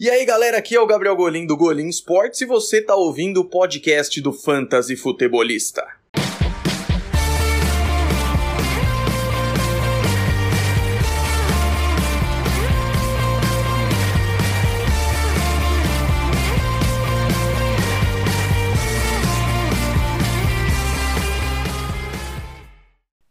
[0.00, 3.40] E aí galera, aqui é o Gabriel Golim do Golim Sports e você tá ouvindo
[3.40, 5.84] o podcast do Fantasy Futebolista.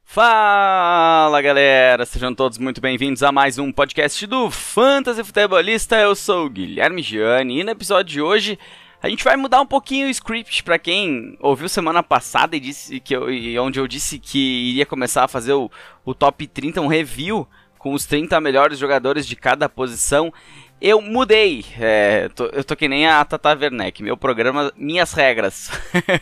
[0.04, 0.97] Fala
[1.42, 5.96] galera, sejam todos muito bem-vindos a mais um podcast do Fantasy Futebolista.
[5.96, 8.58] Eu sou o Guilherme Gianni e no episódio de hoje
[9.04, 13.00] a gente vai mudar um pouquinho o script para quem ouviu semana passada e disse
[13.00, 14.40] que eu, e onde eu disse que
[14.72, 15.70] iria começar a fazer o,
[16.04, 17.48] o top 30, um review
[17.78, 20.34] com os 30 melhores jogadores de cada posição.
[20.80, 25.72] Eu mudei, é, tô, eu tô que nem a Tata Werneck, meu programa, minhas regras.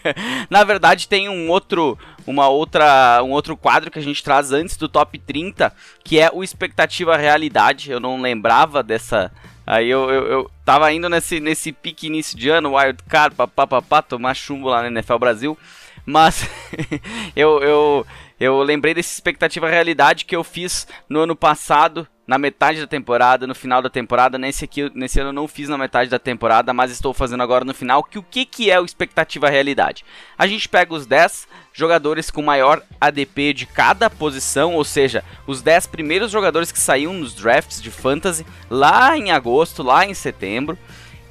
[0.50, 4.78] Na verdade tem um outro, uma outra, um outro quadro que a gente traz antes
[4.78, 5.74] do top 30,
[6.06, 7.92] que é o expectativa realidade.
[7.92, 9.30] Eu não lembrava dessa,
[9.68, 14.34] aí eu, eu, eu tava indo nesse, nesse pique início de ano, wildcard, papapá, tomar
[14.36, 15.58] chumbo lá no NFL Brasil,
[16.06, 16.50] mas
[17.36, 18.08] eu, eu,
[18.40, 23.46] eu lembrei dessa expectativa realidade que eu fiz no ano passado, na metade da temporada,
[23.46, 24.38] no final da temporada.
[24.38, 27.64] Nesse aqui, nesse ano eu não fiz na metade da temporada, mas estou fazendo agora
[27.64, 28.04] no final.
[28.04, 30.04] Que o que, que é o expectativa realidade?
[30.38, 35.62] A gente pega os 10 jogadores com maior ADP de cada posição, ou seja, os
[35.62, 40.78] 10 primeiros jogadores que saíram nos drafts de fantasy lá em agosto, lá em setembro.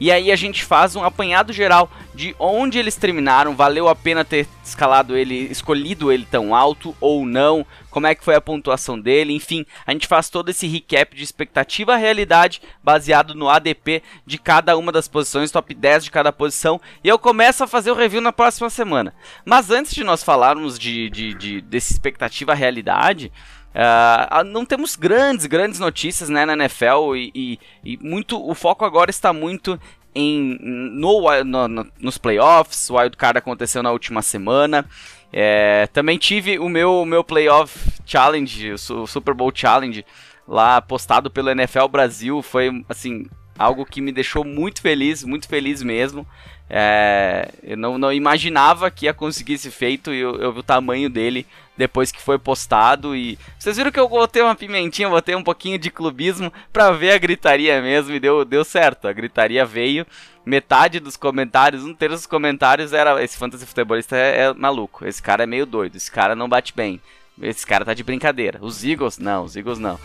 [0.00, 4.24] E aí a gente faz um apanhado geral de onde eles terminaram, valeu a pena
[4.24, 8.98] ter escalado ele, escolhido ele tão alto ou não, como é que foi a pontuação
[8.98, 14.38] dele, enfim, a gente faz todo esse recap de expectativa realidade baseado no ADP de
[14.38, 17.96] cada uma das posições, top 10 de cada posição, e eu começo a fazer o
[17.96, 19.14] review na próxima semana.
[19.44, 23.32] Mas antes de nós falarmos de, de, de desse expectativa realidade,
[23.74, 28.84] Uh, não temos grandes, grandes notícias né, na NFL e, e, e, muito, o foco
[28.84, 29.80] agora está muito
[30.14, 32.88] em, no, no, no, nos playoffs.
[32.88, 34.86] O Wildcard aconteceu na última semana.
[35.32, 40.06] É, também tive o meu, meu playoff challenge, o Super Bowl Challenge,
[40.46, 42.40] lá postado pelo NFL Brasil.
[42.42, 43.26] Foi assim
[43.58, 46.26] algo que me deixou muito feliz, muito feliz mesmo.
[46.68, 50.62] É, eu não, não, imaginava que ia conseguir esse feito e eu, eu, vi o
[50.62, 53.14] tamanho dele depois que foi postado.
[53.14, 57.12] E vocês viram que eu botei uma pimentinha, botei um pouquinho de clubismo pra ver
[57.12, 59.06] a gritaria mesmo e deu, deu certo.
[59.06, 60.06] A gritaria veio.
[60.44, 65.22] Metade dos comentários, um terço dos comentários era: esse fantasy futebolista é, é maluco, esse
[65.22, 67.00] cara é meio doido, esse cara não bate bem,
[67.40, 68.58] esse cara tá de brincadeira.
[68.60, 69.98] Os Eagles, não, os Eagles não.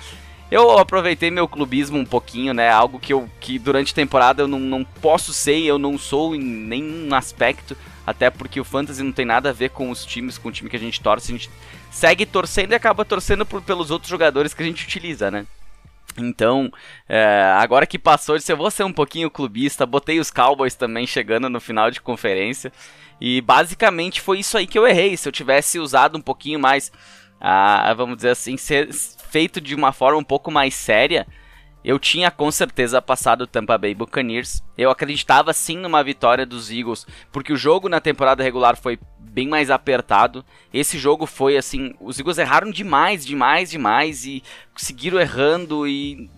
[0.51, 2.69] Eu aproveitei meu clubismo um pouquinho, né?
[2.69, 6.35] Algo que eu que durante a temporada eu não, não posso ser, eu não sou
[6.35, 10.39] em nenhum aspecto, até porque o fantasy não tem nada a ver com os times,
[10.39, 11.49] com o time que a gente torce, a gente
[11.91, 15.45] segue torcendo e acaba torcendo por, pelos outros jogadores que a gente utiliza, né?
[16.17, 16.71] Então,
[17.07, 20.73] é, agora que passou, eu disse, eu vou ser um pouquinho clubista, botei os Cowboys
[20.73, 22.73] também chegando no final de conferência,
[23.21, 26.91] e basicamente foi isso aí que eu errei, se eu tivesse usado um pouquinho mais,
[27.39, 28.89] ah, vamos dizer assim, ser,
[29.29, 31.27] feito de uma forma um pouco mais séria,
[31.83, 34.61] eu tinha com certeza passado o Tampa Bay Buccaneers.
[34.77, 39.47] Eu acreditava sim numa vitória dos Eagles, porque o jogo na temporada regular foi bem
[39.47, 40.43] mais apertado.
[40.73, 44.43] Esse jogo foi assim, os Eagles erraram demais, demais, demais e
[44.75, 46.29] seguiram errando e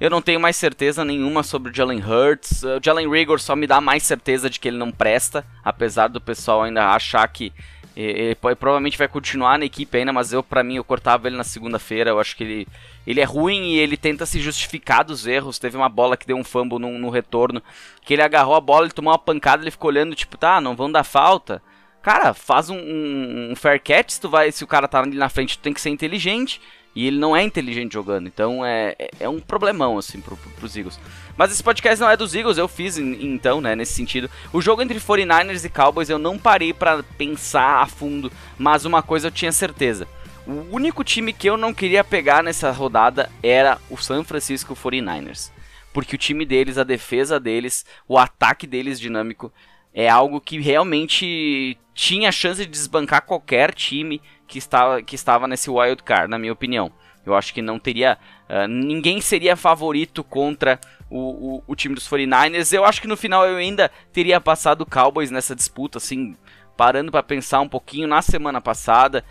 [0.00, 2.62] eu não tenho mais certeza nenhuma sobre o Jalen Hurts.
[2.62, 6.20] O Jalen Rigor só me dá mais certeza de que ele não presta, apesar do
[6.20, 7.52] pessoal ainda achar que
[8.00, 11.42] ele, provavelmente vai continuar na equipe ainda, mas eu, para mim, eu cortava ele na
[11.42, 12.10] segunda-feira.
[12.10, 12.68] Eu acho que ele,
[13.04, 15.58] ele é ruim e ele tenta se justificar dos erros.
[15.58, 17.60] Teve uma bola que deu um fumble no, no retorno,
[18.02, 20.76] que ele agarrou a bola, ele tomou uma pancada, ele ficou olhando, tipo, tá, não
[20.76, 21.60] vão dar falta.
[22.00, 25.28] Cara, faz um, um, um fair catch tu vai, se o cara tá ali na
[25.28, 26.60] frente, tu tem que ser inteligente.
[26.98, 30.50] E ele não é inteligente jogando, então é, é, é um problemão, assim, pro, pro,
[30.50, 30.98] pros Eagles.
[31.36, 34.28] Mas esse podcast não é dos Eagles, eu fiz então, né, nesse sentido.
[34.52, 39.00] O jogo entre 49ers e Cowboys eu não parei para pensar a fundo, mas uma
[39.00, 40.08] coisa eu tinha certeza.
[40.44, 45.52] O único time que eu não queria pegar nessa rodada era o San Francisco 49ers.
[45.92, 49.52] Porque o time deles, a defesa deles, o ataque deles dinâmico
[49.92, 55.70] é algo que realmente tinha chance de desbancar qualquer time que estava, que estava nesse
[55.70, 56.92] wild card, na minha opinião.
[57.26, 58.16] Eu acho que não teria.
[58.48, 60.80] Uh, ninguém seria favorito contra
[61.10, 62.72] o, o, o, time dos 49ers.
[62.72, 66.34] Eu acho que no final eu ainda teria passado o Cowboys nessa disputa, assim,
[66.76, 69.24] parando para pensar um pouquinho na semana passada.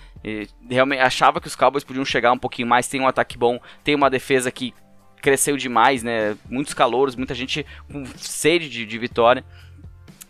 [0.70, 2.88] realmente achava que os Cowboys podiam chegar um pouquinho mais.
[2.88, 4.74] Tem um ataque bom, tem uma defesa que
[5.22, 6.38] cresceu demais, né?
[6.48, 9.44] Muitos calouros, muita gente com sede de, de vitória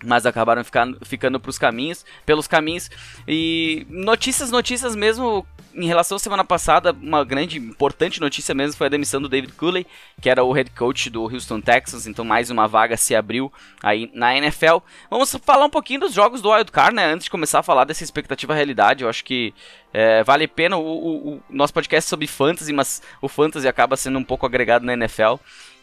[0.04, 2.90] mas acabaram ficando, ficando pros caminhos, pelos caminhos.
[3.28, 5.46] E notícias, notícias mesmo
[5.78, 9.54] em relação à semana passada, uma grande, importante notícia mesmo foi a demissão do David
[9.54, 9.86] Cooley,
[10.20, 13.54] que era o head coach do Houston Texans, então mais uma vaga se abriu
[13.84, 14.78] aí na NFL.
[15.10, 17.06] Vamos falar um pouquinho dos jogos do Wild Card, né?
[17.06, 19.54] Antes de começar a falar dessa expectativa realidade, eu acho que
[19.94, 23.96] é, vale a pena o, o, o nosso podcast sobre fantasy, mas o fantasy acaba
[23.96, 25.36] sendo um pouco agregado na NFL.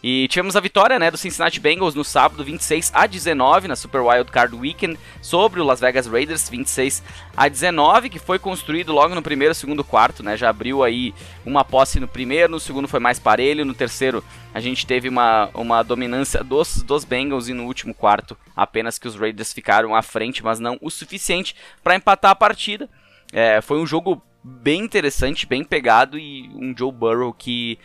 [0.07, 4.03] E tivemos a vitória né, do Cincinnati Bengals no sábado 26 a 19 na Super
[4.03, 7.03] Wild Card Weekend sobre o Las Vegas Raiders 26
[7.35, 10.37] a 19, que foi construído logo no primeiro segundo quarto, né?
[10.37, 14.23] Já abriu aí uma posse no primeiro, no segundo foi mais parelho, no terceiro
[14.53, 19.09] a gente teve uma, uma dominância dos, dos Bengals e no último quarto apenas que
[19.09, 22.91] os Raiders ficaram à frente, mas não o suficiente para empatar a partida.
[23.33, 27.79] É, foi um jogo bem interessante, bem pegado e um Joe Burrow que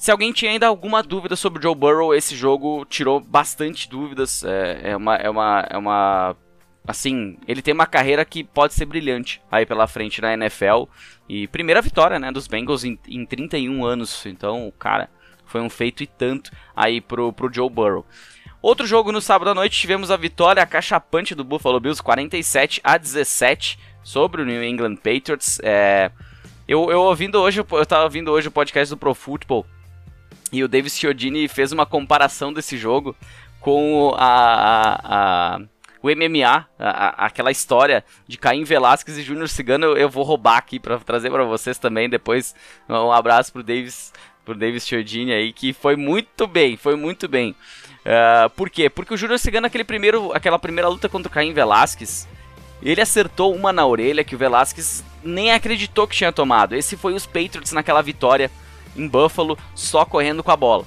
[0.00, 4.42] se alguém tinha ainda alguma dúvida sobre o Joe Burrow, esse jogo tirou bastante dúvidas.
[4.42, 6.36] É, é, uma, é, uma, é uma.
[6.88, 10.84] Assim, ele tem uma carreira que pode ser brilhante aí pela frente na NFL.
[11.28, 14.24] E primeira vitória né, dos Bengals em, em 31 anos.
[14.24, 15.10] Então, cara,
[15.44, 18.06] foi um feito e tanto aí pro, pro Joe Burrow.
[18.62, 22.96] Outro jogo no sábado à noite tivemos a vitória cachapante do Buffalo Bills 47 a
[22.96, 25.60] 17 sobre o New England Patriots.
[25.62, 26.10] É,
[26.66, 29.66] eu, eu ouvindo hoje, eu tava ouvindo hoje o podcast do Pro Football
[30.52, 33.16] e o Davis Chiodini fez uma comparação desse jogo
[33.60, 35.60] com a, a, a
[36.02, 40.56] o MMA, a, aquela história de Caim Velasquez e Júnior Cigano, eu, eu, vou roubar
[40.56, 42.08] aqui para trazer para vocês também.
[42.08, 42.54] Depois,
[42.88, 44.12] um abraço pro Davis,
[44.44, 47.54] pro Davis Chiodini aí, que foi muito bem, foi muito bem.
[48.00, 48.88] Uh, por quê?
[48.88, 52.26] Porque o Júnior Cigano, aquele primeiro, aquela primeira luta contra o Caim Velasquez,
[52.82, 56.74] ele acertou uma na orelha que o Velasquez nem acreditou que tinha tomado.
[56.74, 58.50] Esse foi os Patriots naquela vitória
[58.96, 60.86] em Buffalo só correndo com a bola.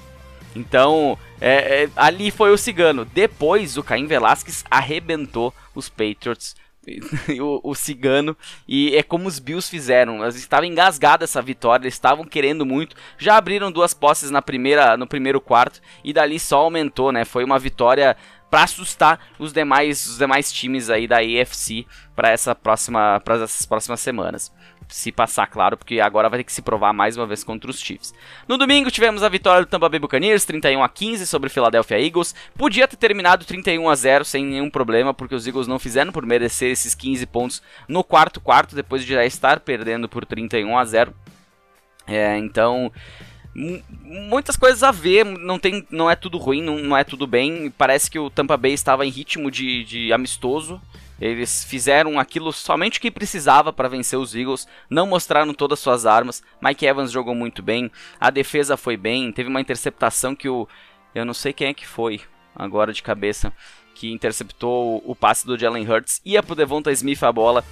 [0.56, 3.06] Então, é, é, ali foi o Cigano.
[3.06, 6.56] Depois, o Caim Velasquez arrebentou os Patriots,
[7.42, 10.22] o, o, Cigano, e é como os Bills fizeram.
[10.22, 12.96] Eles estavam engasgados essa vitória, eles estavam querendo muito.
[13.18, 17.26] Já abriram duas posses na primeira, no primeiro quarto, e dali só aumentou, né?
[17.26, 18.16] Foi uma vitória
[18.50, 23.66] para assustar os demais, os demais times aí da AFC para essa próxima, para essas
[23.66, 24.52] próximas semanas
[24.94, 27.80] se passar, claro, porque agora vai ter que se provar mais uma vez contra os
[27.80, 28.14] Chiefs.
[28.48, 32.00] No domingo tivemos a vitória do Tampa Bay Buccaneers, 31 a 15 sobre o Philadelphia
[32.00, 32.36] Eagles.
[32.56, 36.24] Podia ter terminado 31 a 0 sem nenhum problema, porque os Eagles não fizeram por
[36.28, 40.86] merecer esses 15 pontos no quarto quarto, depois de já estar perdendo por 31 a
[40.86, 41.12] 0.
[42.06, 42.92] É, então,
[43.56, 47.74] muitas coisas a ver, não, tem, não é tudo ruim, não, não é tudo bem.
[47.76, 50.80] Parece que o Tampa Bay estava em ritmo de, de amistoso,
[51.24, 56.06] eles fizeram aquilo somente que precisava para vencer os Eagles, não mostraram todas as suas
[56.06, 56.44] armas.
[56.62, 57.90] Mike Evans jogou muito bem,
[58.20, 60.68] a defesa foi bem, teve uma interceptação que o
[61.16, 62.20] eu não sei quem é que foi
[62.56, 63.54] agora de cabeça
[63.96, 67.64] que interceptou o passe do Jalen Hurts, ia pro Devonta Smith a bola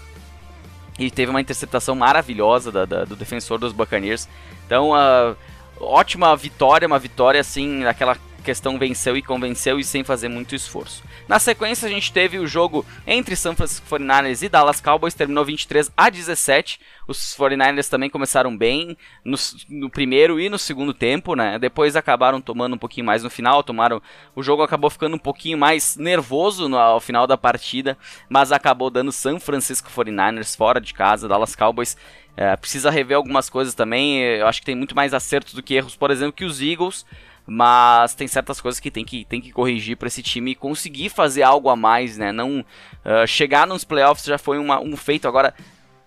[0.97, 4.29] e teve uma interceptação maravilhosa da, da, do defensor dos Buccaneers.
[4.65, 5.35] Então, uh,
[5.79, 11.03] ótima vitória, uma vitória assim, aquela questão venceu e convenceu e sem fazer muito esforço.
[11.27, 15.45] Na sequência, a gente teve o jogo entre San Francisco 49ers e Dallas Cowboys, terminou
[15.45, 16.79] 23 a 17.
[17.07, 19.37] Os 49ers também começaram bem no,
[19.69, 21.57] no, primeiro e no segundo tempo, né?
[21.59, 24.01] Depois acabaram tomando um pouquinho mais no final, tomaram
[24.35, 27.97] o jogo acabou ficando um pouquinho mais nervoso no, ao final da partida,
[28.29, 31.97] mas acabou dando San Francisco 49ers fora de casa, Dallas Cowboys
[32.35, 34.21] é, precisa rever algumas coisas também.
[34.21, 37.05] Eu acho que tem muito mais acertos do que erros, por exemplo, que os Eagles
[37.45, 41.43] mas tem certas coisas que tem que, tem que corrigir para esse time conseguir fazer
[41.43, 42.31] algo a mais, né?
[42.31, 45.27] Não uh, chegar nos playoffs já foi uma, um feito.
[45.27, 45.53] Agora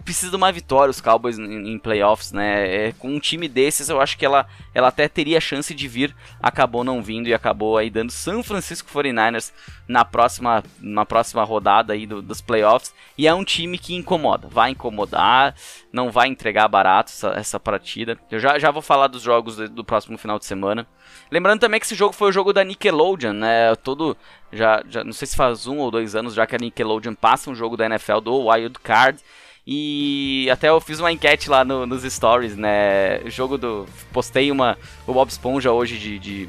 [0.05, 2.89] precisa de uma vitória os Cowboys em, playoffs, né?
[2.89, 6.15] É, com um time desses, eu acho que ela, ela até teria chance de vir,
[6.41, 9.53] acabou não vindo e acabou aí dando San Francisco 49ers
[9.89, 12.95] na próxima, na próxima rodada aí do, dos playoffs.
[13.17, 15.55] E é um time que incomoda, vai incomodar,
[15.93, 18.19] não vai entregar barato essa, essa partida.
[18.31, 20.87] Eu já, já vou falar dos jogos do, do próximo final de semana.
[21.31, 23.75] Lembrando também que esse jogo foi o jogo da Nickelodeon, né?
[23.77, 24.17] Todo
[24.53, 27.51] já, já não sei se faz um ou dois anos já que a Nickelodeon passa
[27.51, 29.21] um jogo da NFL do Wild Card.
[29.67, 33.21] E até eu fiz uma enquete lá no, nos stories, né?
[33.31, 33.87] Jogo do.
[34.13, 34.77] Postei uma.
[35.07, 36.49] O Bob Esponja hoje de, de,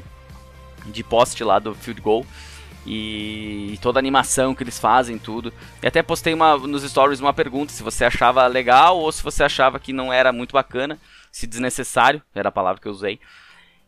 [0.86, 2.26] de post lá do Field Goal.
[2.86, 5.52] E toda a animação que eles fazem, tudo.
[5.82, 9.42] E até postei uma, nos stories uma pergunta se você achava legal ou se você
[9.42, 10.96] achava que não era muito bacana,
[11.32, 13.18] se desnecessário, era a palavra que eu usei.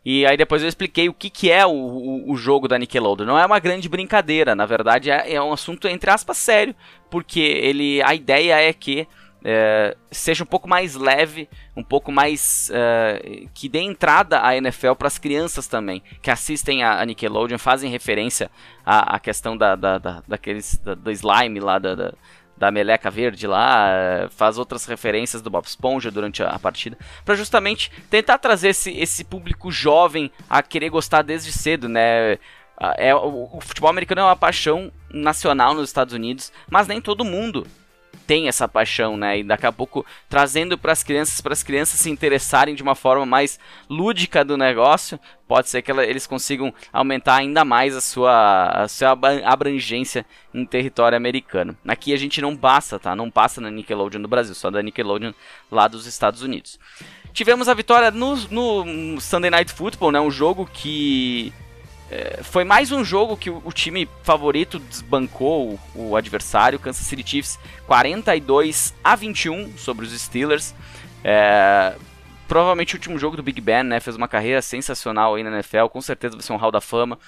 [0.04, 3.26] E aí depois eu expliquei o que, que é o, o, o jogo da Nickelodeon.
[3.26, 6.74] Não é uma grande brincadeira, na verdade é, é um assunto entre aspas sério,
[7.10, 9.06] porque ele a ideia é que
[9.44, 14.94] é, seja um pouco mais leve, um pouco mais é, que dê entrada à NFL
[14.94, 18.50] para as crianças também, que assistem a, Nickelodeon, fazem referência
[18.84, 22.12] à, à questão da, da, da daqueles da, do slime lá da, da
[22.58, 27.36] da Meleca Verde lá, faz outras referências do Bob Esponja durante a, a partida, para
[27.36, 32.36] justamente tentar trazer esse, esse público jovem a querer gostar desde cedo, né?
[32.96, 37.24] É, o, o futebol americano é uma paixão nacional nos Estados Unidos, mas nem todo
[37.24, 37.66] mundo
[38.26, 39.38] tem essa paixão, né?
[39.38, 42.94] E daqui a pouco trazendo para as crianças, para as crianças se interessarem de uma
[42.94, 48.02] forma mais lúdica do negócio, pode ser que ela, eles consigam aumentar ainda mais a
[48.02, 51.74] sua, a sua abrangência em território americano.
[51.86, 53.16] Aqui a gente não passa, tá?
[53.16, 55.32] Não passa na Nickelodeon do Brasil, só da Nickelodeon
[55.70, 56.78] lá dos Estados Unidos.
[57.32, 60.20] Tivemos a vitória no, no Sunday Night Football, né?
[60.20, 61.50] Um jogo que
[62.10, 67.22] é, foi mais um jogo que o, time favorito desbancou o, o, adversário, Kansas City
[67.28, 70.74] Chiefs 42 a 21 sobre os Steelers.
[71.22, 71.94] É,
[72.46, 74.00] provavelmente o último jogo do Big Ben, né?
[74.00, 77.18] Fez uma carreira sensacional aí na NFL, com certeza vai ser um Hall da Fama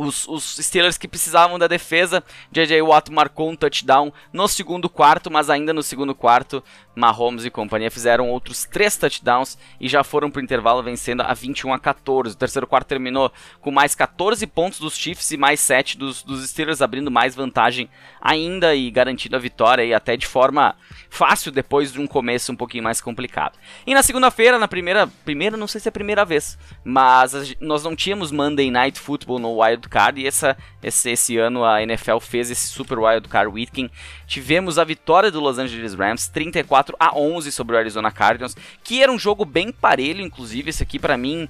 [0.00, 2.24] os, os, Steelers que precisavam da defesa.
[2.50, 2.80] J.J.
[2.80, 6.64] Watt marcou um touchdown no segundo quarto, mas ainda no segundo quarto,
[6.94, 11.34] Mahomes e companhia fizeram outros três touchdowns e já foram para o intervalo vencendo a
[11.34, 12.34] 21 a 14.
[12.34, 13.30] O terceiro quarto terminou
[13.60, 17.88] com mais 14 pontos dos Chiefs e mais 7 dos, dos Steelers, abrindo mais vantagem
[18.20, 20.74] ainda e garantindo a vitória e até de forma
[21.08, 23.58] fácil depois de um começo um pouquinho mais complicado.
[23.86, 27.84] E na segunda-feira, na primeira, primeira, não sei se é a primeira vez, mas nós
[27.84, 29.89] não tínhamos Monday Night Football no Wild
[30.20, 33.90] E essa, esse, esse ano a NFL fez esse Super Wild Card Weekend.
[34.26, 39.02] Tivemos a vitória do Los Angeles Rams 34 a 11 sobre o Arizona Cardinals, que
[39.02, 41.48] era um jogo bem parelho, inclusive esse aqui para mim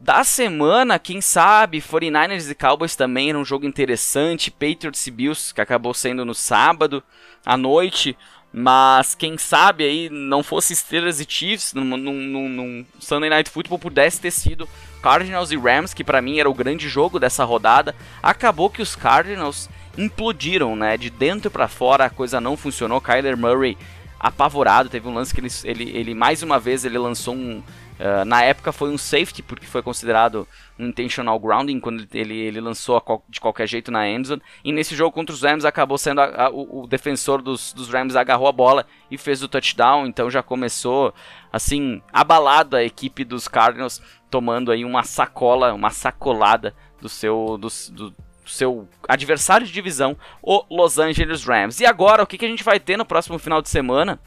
[0.00, 5.54] da semana, quem sabe, 49ers e Cowboys também era um jogo interessante, Patriots e Bills,
[5.54, 7.02] que acabou sendo no sábado
[7.44, 8.16] à noite,
[8.52, 13.78] mas quem sabe aí não fosse Steelers e Chiefs num, num, num, Sunday Night Football
[13.78, 14.68] pudesse ter sido
[15.06, 17.94] Cardinals e Rams, que para mim era o grande jogo dessa rodada.
[18.20, 20.96] Acabou que os Cardinals implodiram, né?
[20.96, 23.00] De dentro para fora a coisa não funcionou.
[23.00, 23.78] Kyler Murray
[24.18, 27.62] apavorado, teve um lance que ele, ele, ele mais uma vez ele lançou um
[27.98, 30.46] Uh, na época foi um safety, porque foi considerado
[30.78, 34.42] um intentional grounding quando ele, ele lançou de qualquer jeito na endzone.
[34.62, 37.88] E nesse jogo contra os Rams acabou sendo a, a, o, o, defensor dos, dos
[37.88, 40.06] Rams agarrou a bola e fez o touchdown.
[40.06, 41.14] Então já começou
[41.50, 47.68] assim abalado a equipe dos Cardinals tomando aí uma sacola, uma sacolada do seu do,
[47.92, 51.80] do, seu adversário de divisão, o Los Angeles Rams.
[51.80, 54.20] E agora o que, que a gente vai ter no próximo final de semana?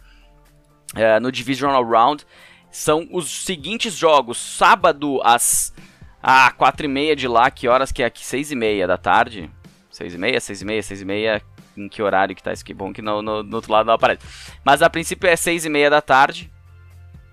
[0.95, 2.25] Uh, no Divisional Round
[2.71, 4.37] são os seguintes jogos.
[4.37, 5.73] Sábado, às
[6.21, 7.49] ah, 4 e meia de lá.
[7.49, 8.25] Que horas que é aqui?
[8.25, 9.49] 6 e meia da tarde?
[9.91, 11.41] 6 e meia, 6 e meia, 6 e meia.
[11.77, 12.65] Em que horário que tá isso?
[12.65, 14.21] Que bom que no, no, no outro lado não aparece.
[14.63, 16.51] Mas a princípio é 6 e meia da tarde.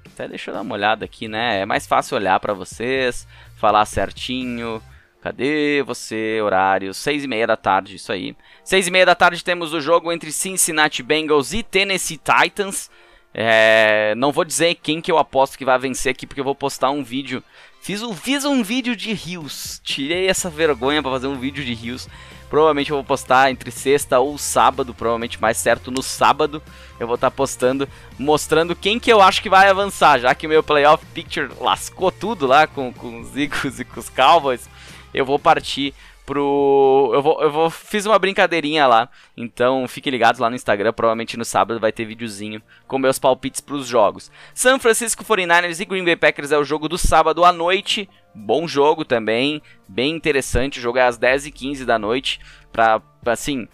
[0.07, 1.61] Até deixa eu dar uma olhada aqui, né?
[1.61, 3.27] É mais fácil olhar para vocês,
[3.57, 4.81] falar certinho.
[5.21, 6.41] Cadê você?
[6.41, 8.37] Horário, 6 e meia da tarde, isso aí.
[8.63, 12.89] 6 e meia da tarde temos o jogo entre Cincinnati Bengals e Tennessee Titans.
[13.39, 16.55] É, não vou dizer quem que eu aposto que vai vencer aqui, porque eu vou
[16.55, 17.45] postar um vídeo.
[17.83, 19.79] Fiz um, fiz um vídeo de rios.
[19.85, 22.09] Tirei essa vergonha para fazer um vídeo de rios.
[22.49, 26.63] Provavelmente eu vou postar entre sexta ou sábado, provavelmente mais certo no sábado.
[26.99, 27.87] Eu vou estar tá postando,
[28.19, 32.11] mostrando quem que eu acho que vai avançar, já que o meu playoff picture lascou
[32.11, 34.67] tudo lá com, com os Eagles e com os Cowboys.
[35.13, 35.93] Eu vou partir
[36.27, 37.11] pro.
[37.15, 37.71] Eu vou, eu vou.
[37.71, 39.09] Fiz uma brincadeirinha lá.
[39.37, 40.93] Então fiquem ligados lá no Instagram.
[40.93, 44.31] Provavelmente no sábado vai ter videozinho com meus palpites pros jogos.
[44.53, 48.09] San Francisco 49ers e Green Bay Packers é o jogo do sábado à noite.
[48.35, 49.63] Bom jogo também.
[49.89, 50.79] Bem interessante.
[50.79, 52.41] O jogo é às 10h15 da noite.
[52.73, 53.69] Pra, pra assim.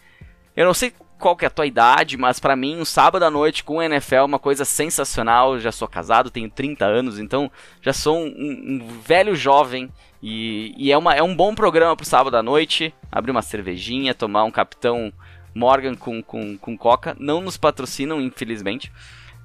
[0.54, 0.92] Eu não sei
[1.22, 3.82] qual que é a tua idade, mas para mim um sábado à noite com o
[3.82, 5.58] NFL é uma coisa sensacional.
[5.60, 7.48] Já sou casado, tenho 30 anos, então
[7.80, 9.88] já sou um, um, velho jovem
[10.20, 12.92] e, e, é, uma, é um bom programa pro sábado à noite.
[13.10, 15.12] Abrir uma cervejinha, tomar um Capitão
[15.54, 17.16] Morgan com, com, com Coca.
[17.20, 18.90] Não nos patrocinam, infelizmente.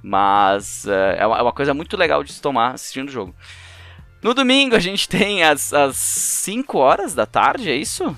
[0.02, 3.36] Mas uh, é, uma, é, uma, coisa muito legal de se tomar assistindo o jogo.
[4.24, 8.18] No domingo a gente tem as 5 horas da tarde, é isso?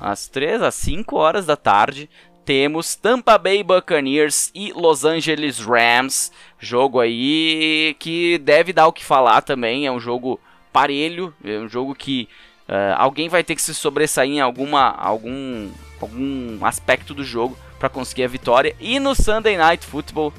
[0.00, 2.10] Às 3 às 5 horas da tarde
[2.44, 6.30] temos Tampa Bay Buccaneers e Los Angeles Rams.
[6.58, 9.86] Jogo aí que deve dar o que falar também.
[9.86, 10.38] É um jogo
[10.72, 12.28] parelho, é um jogo que
[12.68, 15.70] uh, alguém vai ter que se sobressair em alguma, algum,
[16.00, 18.76] algum aspecto do jogo para conseguir a vitória.
[18.78, 20.32] E no Sunday Night Football,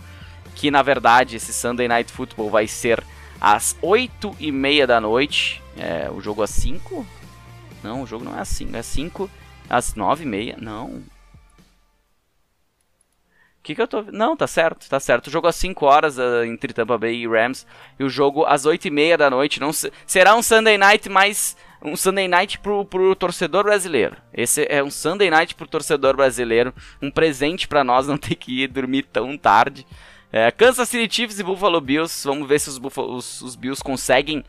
[0.56, 3.04] que na verdade esse Sunday Night Football vai ser
[3.42, 5.62] às 8 e meia da noite.
[5.78, 7.06] É, o jogo às 5?
[7.84, 9.30] Não, o jogo não é às 5, é às 5,
[9.70, 10.56] às 9 e meia.
[10.60, 11.04] Não,
[13.66, 14.04] que, que eu tô.
[14.12, 15.28] Não, tá certo, tá certo.
[15.28, 17.66] O jogo às 5 horas uh, entre Tampa Bay e Rams.
[18.00, 19.60] E o jogo às 8 e meia da noite.
[19.60, 21.58] Não Será um Sunday night mais.
[21.82, 24.16] Um Sunday night pro, pro torcedor brasileiro.
[24.34, 26.74] Esse é um Sunday night pro torcedor brasileiro.
[27.02, 29.86] Um presente para nós não ter que ir dormir tão tarde.
[30.32, 32.28] É, Kansas City Chiefs e Buffalo Bills.
[32.28, 34.44] Vamos ver se os, Buffalo, os, os Bills conseguem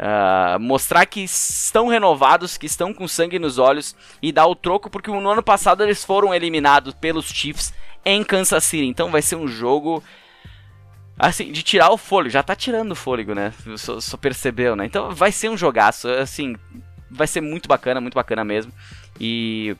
[0.00, 4.88] Uh, mostrar que estão renovados, que estão com sangue nos olhos e dar o troco,
[4.88, 8.86] porque no ano passado eles foram eliminados pelos Chiefs em Kansas City.
[8.86, 10.02] Então vai ser um jogo
[11.18, 12.30] assim, de tirar o fôlego.
[12.30, 13.52] Já tá tirando o fôlego, né?
[13.76, 14.86] Só, só percebeu, né?
[14.86, 16.56] Então vai ser um jogaço, assim,
[17.10, 18.72] vai ser muito bacana, muito bacana mesmo.
[19.20, 19.76] E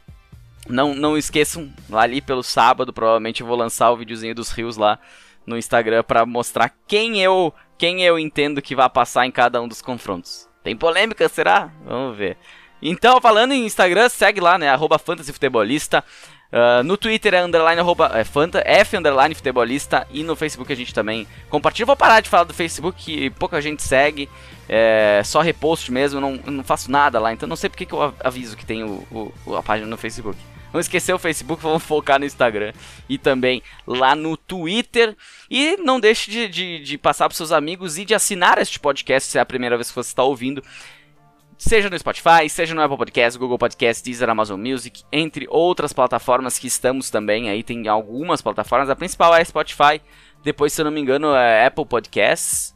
[0.69, 4.77] não, não esqueçam, lá ali pelo sábado, provavelmente eu vou lançar o videozinho dos rios
[4.77, 4.99] lá
[5.47, 9.67] no Instagram para mostrar quem eu quem eu entendo que vai passar em cada um
[9.67, 10.47] dos confrontos.
[10.63, 11.73] Tem polêmica, será?
[11.83, 12.37] Vamos ver.
[12.83, 14.69] Então, falando em Instagram, segue lá, né?
[14.69, 16.05] Arroba fantasyfutebolista.
[16.53, 20.77] Uh, no Twitter é underline arroba, é fanta, F underline futebolista e no Facebook a
[20.77, 21.87] gente também compartilha.
[21.87, 24.29] Vou parar de falar do Facebook, que pouca gente segue,
[24.69, 28.15] é só repost mesmo, não, não faço nada lá, então não sei porque que eu
[28.25, 29.07] aviso que tem o,
[29.47, 30.39] o, a página no Facebook.
[30.73, 32.73] Não esquecer o Facebook, vamos focar no Instagram
[33.09, 35.17] e também lá no Twitter.
[35.49, 39.31] E não deixe de, de, de passar para seus amigos e de assinar este podcast
[39.31, 40.63] se é a primeira vez que você está ouvindo.
[41.61, 46.59] Seja no Spotify, seja no Apple Podcast, Google Podcast, Deezer, Amazon Music, entre outras plataformas
[46.59, 47.51] que estamos também.
[47.51, 50.01] Aí tem algumas plataformas, a principal é Spotify.
[50.43, 52.75] Depois, se eu não me engano, é Apple Podcasts.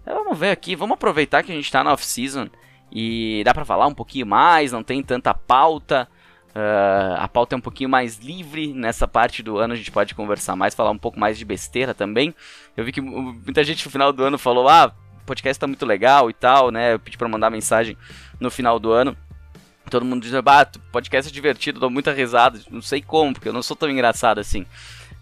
[0.00, 2.48] Então, vamos ver aqui, vamos aproveitar que a gente está na off-season
[2.92, 6.08] e dá para falar um pouquinho mais, não tem tanta pauta.
[6.50, 10.14] Uh, a pauta é um pouquinho mais livre nessa parte do ano, a gente pode
[10.14, 12.32] conversar mais, falar um pouco mais de besteira também.
[12.76, 14.94] Eu vi que muita gente no final do ano falou: ah,
[15.30, 16.94] podcast tá muito legal e tal, né?
[16.94, 17.96] Eu pedi pra mandar mensagem
[18.40, 19.16] no final do ano.
[19.88, 22.60] Todo mundo diz: ah, podcast é divertido, dou muita risada.
[22.68, 24.62] Não sei como, porque eu não sou tão engraçado assim.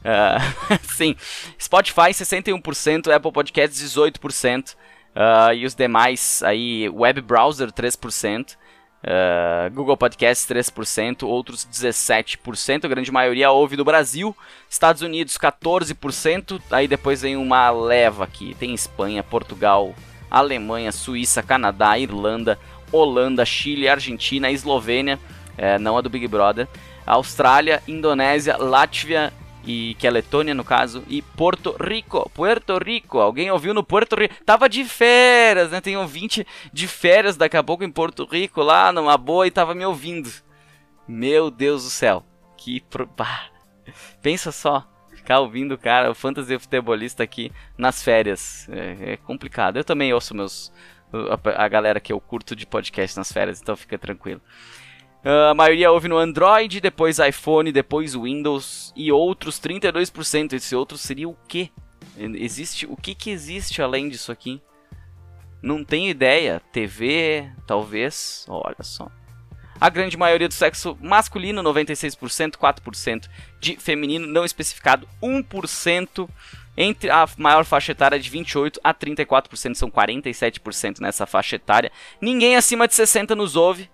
[0.00, 1.15] Uh, sim,
[1.61, 8.57] Spotify 61%, Apple Podcasts 18%, uh, e os demais aí, web browser 3%.
[8.99, 14.37] Uh, Google Podcasts 3%, outros 17%, a grande maioria ouve do Brasil,
[14.69, 19.95] Estados Unidos 14%, aí depois vem uma leva aqui, tem Espanha, Portugal,
[20.28, 22.59] Alemanha, Suíça, Canadá, Irlanda,
[22.90, 25.19] Holanda, Chile, Argentina, Eslovênia,
[25.57, 26.67] é, não a do Big Brother,
[27.07, 29.33] Austrália, Indonésia, Látvia,
[29.64, 32.31] e que é Letônia no caso, e Porto Rico.
[32.35, 34.35] Puerto Rico, alguém ouviu no Porto Rico?
[34.44, 35.81] Tava de férias, né?
[35.81, 39.75] Tem ouvinte de férias daqui a pouco em Porto Rico, lá numa boa, e tava
[39.75, 40.31] me ouvindo.
[41.07, 42.25] Meu Deus do céu,
[42.57, 42.81] que.
[42.81, 43.09] Pro...
[44.21, 48.66] Pensa só, ficar ouvindo o cara, o fantasy futebolista aqui nas férias.
[48.71, 49.77] É, é complicado.
[49.77, 50.73] Eu também ouço meus.
[51.57, 54.42] A galera que eu curto de podcast nas férias, então fica tranquilo.
[55.24, 60.52] Uh, a maioria ouve no Android, depois iPhone, depois Windows e outros 32%.
[60.52, 61.70] Esse outro seria o quê?
[62.16, 64.61] Existe o que que existe além disso aqui?
[65.62, 66.62] Não tenho ideia.
[66.72, 68.44] TV, talvez.
[68.48, 69.11] Olha só.
[69.81, 73.28] A grande maioria do sexo masculino, 96%, 4%
[73.61, 76.28] de feminino não especificado, 1%
[76.76, 81.92] entre a maior faixa etária de 28 a 34%, são 47% nessa faixa etária.
[82.20, 83.88] Ninguém acima de 60 nos ouve,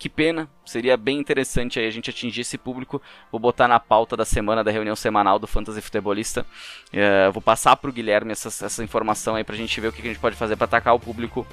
[0.00, 3.02] que pena, seria bem interessante aí a gente atingir esse público.
[3.30, 6.46] Vou botar na pauta da semana da reunião semanal do Fantasy Futebolista.
[6.88, 10.04] Uh, vou passar pro Guilherme essa, essa informação aí pra gente ver o que a
[10.06, 11.46] gente pode fazer para atacar o público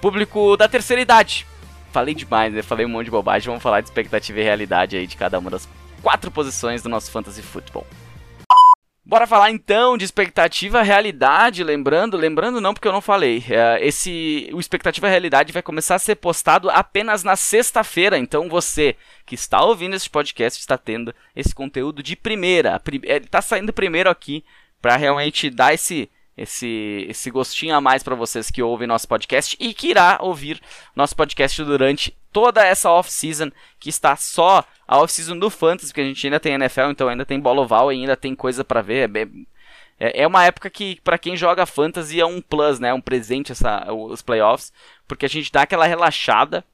[0.00, 1.46] público da terceira idade.
[1.92, 2.60] Falei demais, né?
[2.60, 3.46] Falei um monte de bobagem.
[3.46, 5.68] Vamos falar de expectativa e realidade aí de cada uma das
[6.02, 7.86] quatro posições do nosso Fantasy Football.
[9.10, 14.48] Bora falar então de expectativa realidade, lembrando, lembrando não porque eu não falei, é, esse
[14.52, 18.94] o expectativa realidade vai começar a ser postado apenas na sexta-feira, então você
[19.26, 24.08] que está ouvindo esse podcast está tendo esse conteúdo de primeira, ele está saindo primeiro
[24.08, 24.44] aqui
[24.80, 26.08] para realmente dar esse
[26.40, 30.58] esse, esse gostinho a mais para vocês que ouvem nosso podcast e que irá ouvir
[30.96, 36.04] nosso podcast durante toda essa off-season, que está só a off-season do Fantasy, porque a
[36.04, 39.10] gente ainda tem NFL, então ainda tem bola oval e ainda tem coisa para ver.
[39.14, 39.28] É,
[39.98, 42.94] é, é uma época que, para quem joga Fantasy, é um plus, né?
[42.94, 44.72] Um presente essa, os playoffs,
[45.06, 46.64] porque a gente dá aquela relaxada.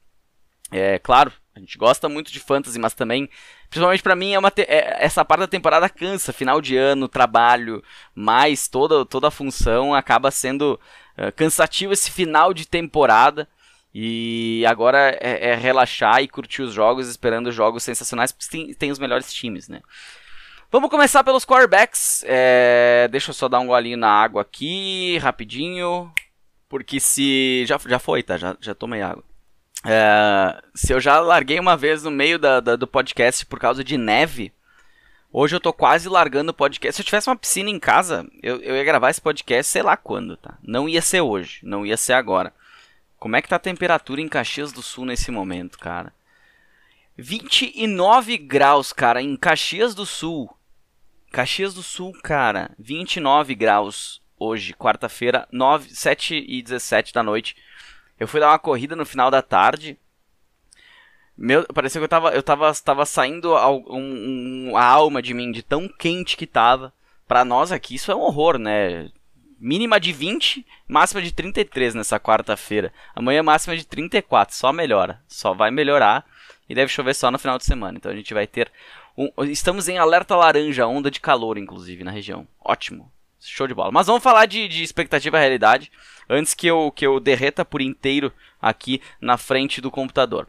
[0.71, 3.29] É claro, a gente gosta muito de Fantasy, mas também
[3.69, 6.31] Principalmente para mim, é uma é, essa parte da temporada cansa.
[6.31, 7.83] Final de ano, trabalho,
[8.15, 10.79] mais toda, toda a função acaba sendo
[11.17, 13.47] uh, cansativo esse final de temporada.
[13.93, 18.91] E agora é, é, relaxar e curtir os jogos, esperando jogos sensacionais, porque tem, tem
[18.91, 19.81] os melhores times, né?
[20.71, 22.23] Vamos começar pelos quarterbacks.
[22.27, 26.11] É, deixa eu só dar um golinho na água aqui, rapidinho.
[26.69, 27.65] Porque se.
[27.65, 28.37] Já, já foi, tá?
[28.37, 29.23] Já, já tomei água.
[29.85, 33.83] É, se eu já larguei uma vez no meio da, da, do podcast por causa
[33.83, 34.51] de neve,
[35.31, 36.95] Hoje eu tô quase largando o podcast.
[36.95, 39.97] Se eu tivesse uma piscina em casa, eu, eu ia gravar esse podcast sei lá
[39.97, 40.57] quando, tá?
[40.63, 42.53] Não ia ser hoje, não ia ser agora.
[43.19, 46.13] Como é que tá a temperatura em Caxias do Sul nesse momento, cara?
[47.17, 50.49] 29 graus, cara, em Caxias do Sul.
[51.31, 55.47] Caxias do Sul, cara, 29 graus hoje, quarta-feira,
[55.89, 57.55] 7 e 17 da noite.
[58.19, 59.97] Eu fui dar uma corrida no final da tarde.
[61.37, 63.83] Meu, parecia que eu tava, eu tava, tava saindo a, um,
[64.71, 66.91] um, a alma de mim, de tão quente que tava.
[67.27, 69.11] Pra nós aqui, isso é um horror, né?
[69.59, 72.91] Mínima de 20, máxima de 33 nessa quarta-feira.
[73.15, 75.21] Amanhã máxima de 34, só melhora.
[75.27, 76.25] Só vai melhorar.
[76.69, 77.97] E deve chover só no final de semana.
[77.97, 78.71] Então a gente vai ter.
[79.17, 82.47] Um, estamos em alerta laranja, onda de calor, inclusive, na região.
[82.63, 83.11] Ótimo.
[83.39, 83.91] Show de bola.
[83.91, 85.91] Mas vamos falar de, de expectativa e realidade
[86.29, 90.47] antes que eu, que eu derreta por inteiro aqui na frente do computador.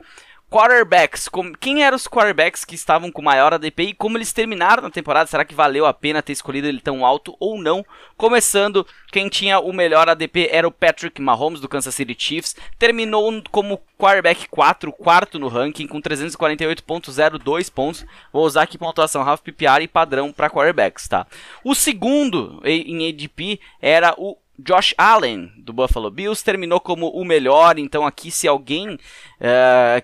[0.51, 1.29] Quarterbacks,
[1.61, 5.29] quem eram os quarterbacks que estavam com maior ADP e como eles terminaram na temporada?
[5.29, 7.85] Será que valeu a pena ter escolhido ele tão alto ou não?
[8.17, 13.43] Começando, quem tinha o melhor ADP era o Patrick Mahomes do Kansas City Chiefs, terminou
[13.51, 18.07] como quarterback 4, quarto no ranking com 348.02 pontos.
[18.33, 21.27] Vou usar aqui pontuação half PPR e padrão para quarterbacks, tá?
[21.63, 27.79] O segundo em ADP era o Josh Allen, do Buffalo Bills, terminou como o melhor.
[27.79, 30.03] Então, aqui, se alguém uh,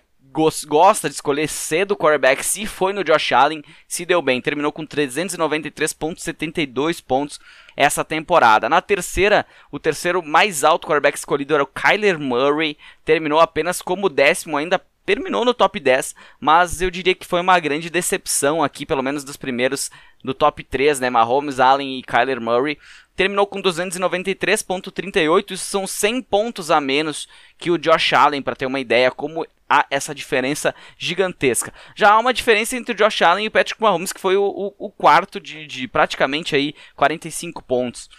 [0.66, 4.40] gosta de escolher cedo o quarterback, se foi no Josh Allen, se deu bem.
[4.40, 7.38] Terminou com 393,72 pontos
[7.77, 8.68] essa temporada.
[8.68, 14.09] Na terceira, o terceiro mais alto quarterback escolhido era o Kyler Murray, terminou apenas como
[14.09, 18.87] décimo, ainda terminou no top 10, mas eu diria que foi uma grande decepção aqui,
[18.87, 19.90] pelo menos dos primeiros
[20.23, 21.11] do top 3, né?
[21.11, 22.79] Mahomes, Allen e Kyler Murray.
[23.16, 28.66] Terminou com 293.38, isso são 100 pontos a menos que o Josh Allen, para ter
[28.66, 31.72] uma ideia como há essa diferença gigantesca.
[31.94, 34.44] Já há uma diferença entre o Josh Allen e o Patrick Mahomes, que foi o,
[34.44, 38.11] o, o quarto de, de praticamente aí 45 pontos.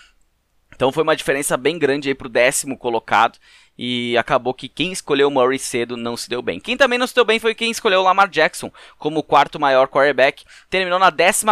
[0.73, 3.39] Então foi uma diferença bem grande aí pro décimo colocado.
[3.77, 6.59] E acabou que quem escolheu o Murray cedo não se deu bem.
[6.59, 9.87] Quem também não se deu bem foi quem escolheu o Lamar Jackson como quarto maior
[9.87, 10.45] quarterback.
[10.69, 11.45] Terminou na 14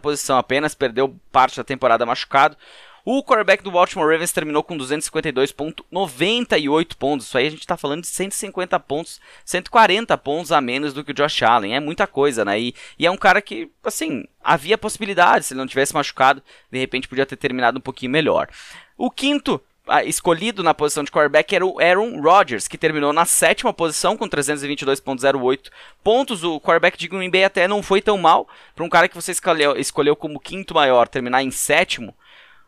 [0.00, 2.56] posição apenas, perdeu parte da temporada machucado.
[3.04, 7.26] O quarterback do Baltimore Ravens terminou com 252,98 pontos.
[7.26, 11.10] Isso aí a gente está falando de 150 pontos, 140 pontos a menos do que
[11.10, 11.74] o Josh Allen.
[11.74, 12.60] É muita coisa, né?
[12.60, 15.46] E, e é um cara que, assim, havia possibilidade.
[15.46, 18.48] Se ele não tivesse machucado, de repente podia ter terminado um pouquinho melhor.
[18.96, 19.60] O quinto
[20.04, 24.28] escolhido na posição de quarterback era o Aaron Rodgers, que terminou na sétima posição com
[24.28, 25.70] 322.08
[26.02, 26.44] pontos.
[26.44, 29.32] O quarterback de Green Bay até não foi tão mal para um cara que você
[29.32, 32.14] escolheu, escolheu como quinto maior terminar em sétimo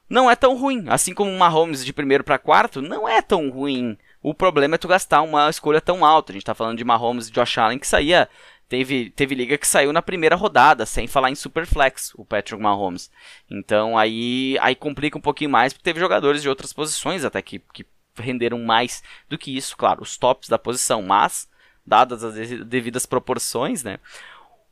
[0.09, 0.85] não é tão ruim.
[0.89, 3.97] Assim como o Mahomes de primeiro para quarto, não é tão ruim.
[4.23, 6.33] O problema é tu gastar uma escolha tão alta.
[6.33, 8.29] A gente tá falando de Mahomes e Josh Allen que saía.
[8.69, 13.11] Teve, teve liga que saiu na primeira rodada, sem falar em Superflex, o Patrick Mahomes.
[13.51, 17.61] Então aí, aí complica um pouquinho mais, porque teve jogadores de outras posições até que,
[17.73, 21.49] que renderam mais do que isso, claro, os tops da posição, mas,
[21.87, 23.99] dadas as devidas proporções, né?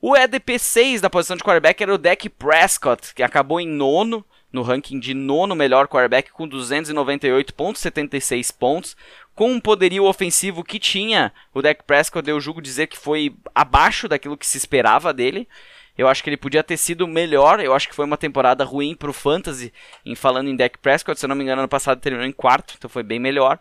[0.00, 4.24] O EDP 6 da posição de quarterback era o Dak Prescott, que acabou em nono,
[4.52, 8.96] no ranking de nono melhor quarterback com 298.76 pontos,
[9.34, 14.06] com um poderio ofensivo que tinha, o Dak Prescott eu julgo dizer que foi abaixo
[14.06, 15.48] daquilo que se esperava dele.
[15.96, 17.60] Eu acho que ele podia ter sido melhor.
[17.60, 19.70] Eu acho que foi uma temporada ruim para o Fantasy,
[20.04, 21.20] em falando em Dak Prescott.
[21.20, 23.58] Se eu não me engano, ano passado terminou em quarto, então foi bem melhor.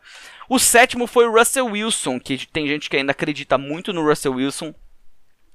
[0.47, 4.33] O sétimo foi o Russell Wilson, que tem gente que ainda acredita muito no Russell
[4.33, 4.73] Wilson.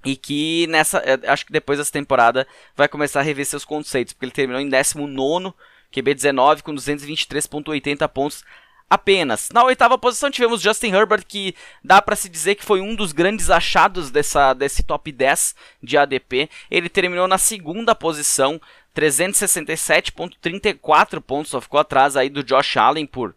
[0.06, 0.98] E que nessa.
[0.98, 4.14] Eh, acho que depois dessa temporada vai começar a rever seus conceitos.
[4.14, 5.52] Porque ele terminou em 19,
[5.92, 8.44] QB19, com 223,80 pontos
[8.88, 9.50] apenas.
[9.50, 13.10] Na oitava posição tivemos Justin Herbert, que dá para se dizer que foi um dos
[13.12, 16.48] grandes achados dessa, desse top 10 de ADP.
[16.70, 18.60] Ele terminou na segunda posição,
[18.94, 23.34] 367,34 pontos, só ficou atrás aí do Josh Allen por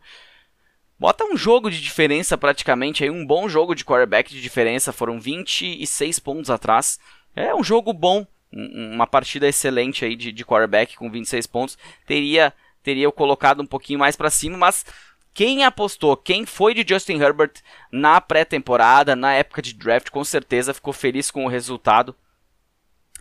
[0.99, 5.19] Bota um jogo de diferença praticamente, aí um bom jogo de quarterback de diferença, foram
[5.19, 6.99] 26 pontos atrás.
[7.33, 11.77] É um jogo bom, uma partida excelente aí de, de quarterback com 26 pontos.
[12.05, 14.85] Teria teria colocado um pouquinho mais para cima, mas
[15.33, 17.53] quem apostou, quem foi de Justin Herbert
[17.91, 22.15] na pré-temporada, na época de draft, com certeza ficou feliz com o resultado.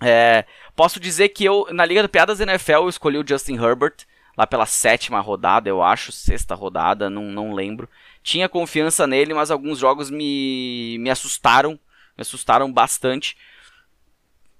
[0.00, 4.06] É, posso dizer que eu, na Liga do Piadas NFL, eu escolhi o Justin Herbert
[4.38, 7.88] lá pela sétima rodada, eu acho, sexta rodada, não, não lembro.
[8.22, 13.36] Tinha confiança nele, mas alguns jogos me, me assustaram, me assustaram bastante.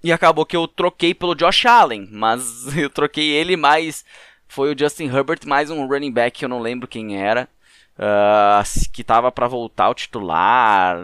[0.03, 4.03] E acabou que eu troquei pelo Josh Allen, mas eu troquei ele mais
[4.49, 7.47] foi o Justin Herbert mais um running back que eu não lembro quem era.
[7.99, 10.97] Uh, que tava para voltar ao titular.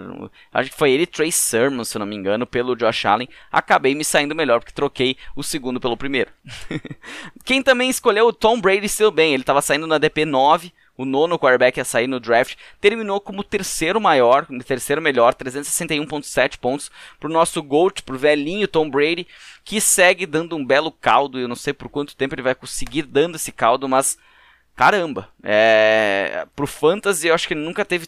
[0.54, 3.30] Acho que foi ele Trey Sermon, se não me engano, pelo Josh Allen.
[3.52, 6.32] Acabei me saindo melhor porque troquei o segundo pelo primeiro.
[7.44, 11.04] Quem também escolheu o Tom Brady seu bem, ele estava saindo na DP 9 o
[11.04, 17.30] nono quarterback a sair no draft, terminou como terceiro maior, terceiro melhor, 361.7 pontos para
[17.30, 19.28] o nosso GOAT, para o velhinho Tom Brady,
[19.66, 23.02] que segue dando um belo caldo, eu não sei por quanto tempo ele vai conseguir
[23.02, 24.18] dando esse caldo, mas
[24.76, 28.08] caramba, é, pro Fantasy eu acho que nunca teve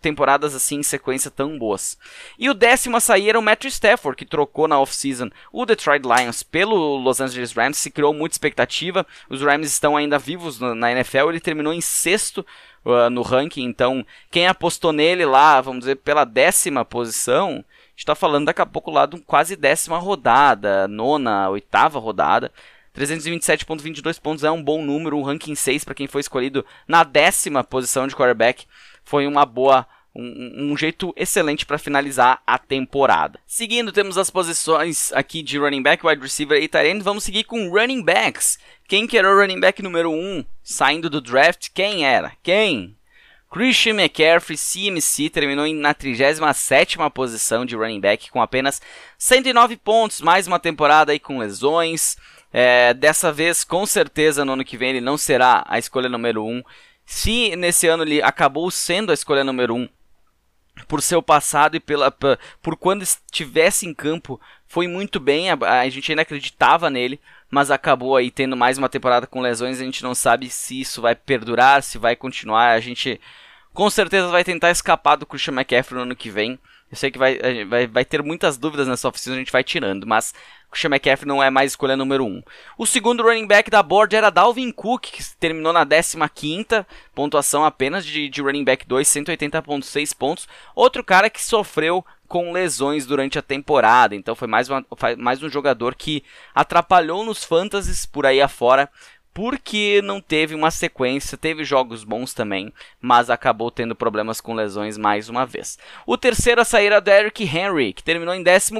[0.00, 1.98] temporadas assim em sequência tão boas.
[2.38, 6.02] E o décimo a sair era o Matthew Stafford, que trocou na off-season o Detroit
[6.04, 9.06] Lions pelo Los Angeles Rams, se criou muita expectativa.
[9.28, 12.44] Os Rams estão ainda vivos na NFL, ele terminou em sexto
[12.84, 17.64] uh, no ranking, então quem apostou nele lá, vamos dizer, pela décima posição,
[17.96, 22.52] está falando daqui a pouco lá de quase décima rodada, nona, oitava rodada.
[22.96, 27.64] 327.22 pontos é um bom número, um ranking 6 para quem foi escolhido na décima
[27.64, 28.66] posição de quarterback.
[29.04, 33.40] Foi uma boa um, um, jeito excelente para finalizar a temporada.
[33.46, 37.02] Seguindo, temos as posições aqui de running back, wide receiver e tight end.
[37.02, 38.58] Vamos seguir com running backs.
[38.86, 41.68] Quem que era o running back número 1 um, saindo do draft?
[41.72, 42.32] Quem era?
[42.42, 42.96] Quem?
[43.50, 48.80] Christian McCaffrey, CMC, terminou na 37ª posição de running back com apenas
[49.18, 52.16] 109 pontos, mais uma temporada aí com lesões.
[52.52, 56.44] É, dessa vez, com certeza, no ano que vem ele não será a escolha número
[56.44, 56.48] 1.
[56.48, 56.62] Um.
[57.04, 59.88] Se nesse ano ele acabou sendo a escolha número 1 um,
[60.86, 65.88] por seu passado e pela, por quando estivesse em campo, foi muito bem, a, a
[65.88, 70.02] gente ainda acreditava nele, mas acabou aí tendo mais uma temporada com lesões, a gente
[70.02, 73.20] não sabe se isso vai perdurar, se vai continuar, a gente
[73.72, 76.58] com certeza vai tentar escapar do Christian McCaffrey no ano que vem.
[76.92, 80.06] Eu sei que vai, vai, vai ter muitas dúvidas nessa oficina, a gente vai tirando,
[80.06, 80.34] mas
[80.70, 82.28] Christian McCaffrey não é mais escolha número 1.
[82.28, 82.42] Um.
[82.76, 88.04] O segundo running back da board era Dalvin Cook, que terminou na 15ª pontuação apenas
[88.04, 90.46] de, de running back 2, 180.6 pontos.
[90.74, 94.84] Outro cara que sofreu com lesões durante a temporada, então foi mais, uma,
[95.18, 96.22] mais um jogador que
[96.54, 98.88] atrapalhou nos fantasies por aí afora
[99.34, 104.98] porque não teve uma sequência, teve jogos bons também, mas acabou tendo problemas com lesões
[104.98, 105.78] mais uma vez.
[106.06, 108.72] O terceiro a sair é o Derrick Henry, que terminou em 14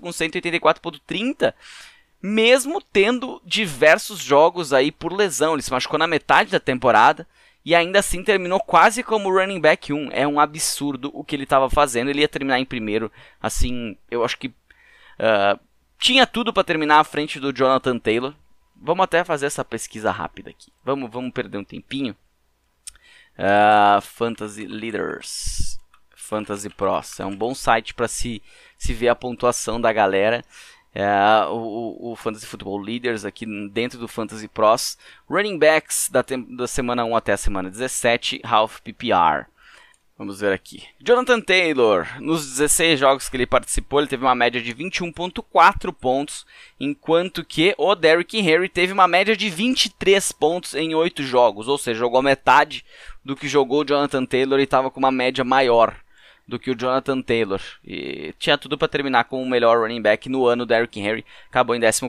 [0.00, 1.54] com 184.30,
[2.22, 5.54] mesmo tendo diversos jogos aí por lesão.
[5.54, 7.26] Ele se machucou na metade da temporada
[7.64, 10.10] e ainda assim terminou quase como running back 1.
[10.12, 12.10] É um absurdo o que ele estava fazendo.
[12.10, 15.58] Ele ia terminar em primeiro, assim, eu acho que uh,
[15.98, 18.34] tinha tudo para terminar à frente do Jonathan Taylor
[18.76, 20.72] Vamos até fazer essa pesquisa rápida aqui.
[20.84, 22.16] Vamos, vamos perder um tempinho.
[23.38, 25.78] Uh, Fantasy Leaders.
[26.14, 27.20] Fantasy Pros.
[27.20, 28.42] É um bom site para se,
[28.78, 30.44] se ver a pontuação da galera.
[30.94, 34.96] Uh, o, o, Fantasy Football Leaders aqui dentro do Fantasy Pros.
[35.28, 36.24] Running backs da,
[36.56, 39.46] da semana 1 até a semana 17, half PPR.
[40.16, 40.84] Vamos ver aqui.
[41.00, 46.46] Jonathan Taylor, nos 16 jogos que ele participou, ele teve uma média de 21.4 pontos,
[46.78, 51.76] enquanto que o Derrick Henry teve uma média de 23 pontos em 8 jogos, ou
[51.76, 52.84] seja, jogou metade
[53.24, 55.96] do que jogou o Jonathan Taylor e estava com uma média maior
[56.46, 57.60] do que o Jonathan Taylor.
[57.84, 61.24] E tinha tudo para terminar com o melhor running back no ano, o Derrick Henry
[61.48, 62.08] acabou em 14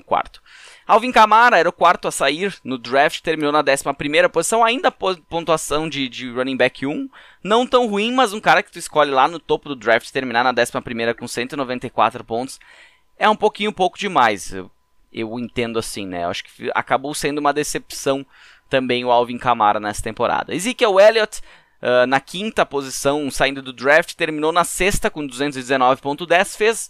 [0.88, 5.90] Alvin Kamara era o quarto a sair no draft, terminou na 11 posição, ainda pontuação
[5.90, 7.10] de, de running back 1.
[7.44, 10.44] Não tão ruim, mas um cara que tu escolhe lá no topo do draft terminar
[10.44, 12.60] na 11 com 194 pontos
[13.18, 14.54] é um pouquinho pouco demais.
[14.54, 14.70] Eu,
[15.12, 16.24] eu entendo assim, né?
[16.24, 18.24] Eu acho que acabou sendo uma decepção
[18.70, 20.54] também o Alvin Kamara nessa temporada.
[20.54, 21.42] Ezekiel Elliott
[21.82, 26.90] Uh, na quinta posição, saindo do draft, terminou na sexta com 219.10, fez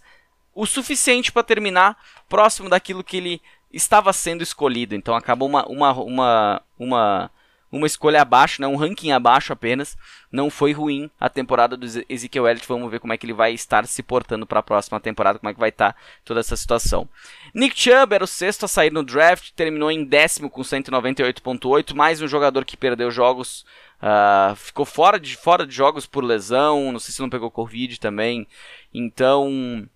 [0.53, 1.97] o suficiente para terminar
[2.29, 3.41] próximo daquilo que ele
[3.75, 4.95] estava sendo escolhido.
[4.95, 7.31] Então acabou uma, uma, uma, uma,
[7.71, 8.67] uma escolha abaixo, né?
[8.67, 9.97] um ranking abaixo apenas.
[10.31, 12.67] Não foi ruim a temporada do Ezekiel Elliott.
[12.67, 15.49] Vamos ver como é que ele vai estar se portando para a próxima temporada, como
[15.49, 17.07] é que vai estar toda essa situação.
[17.53, 22.21] Nick Chubb era o sexto a sair no draft, terminou em décimo com 198.8, mais
[22.21, 23.65] um jogador que perdeu jogos.
[23.95, 27.99] Uh, ficou fora de, fora de jogos por lesão, não sei se não pegou Covid
[27.99, 28.45] também.
[28.93, 29.88] Então,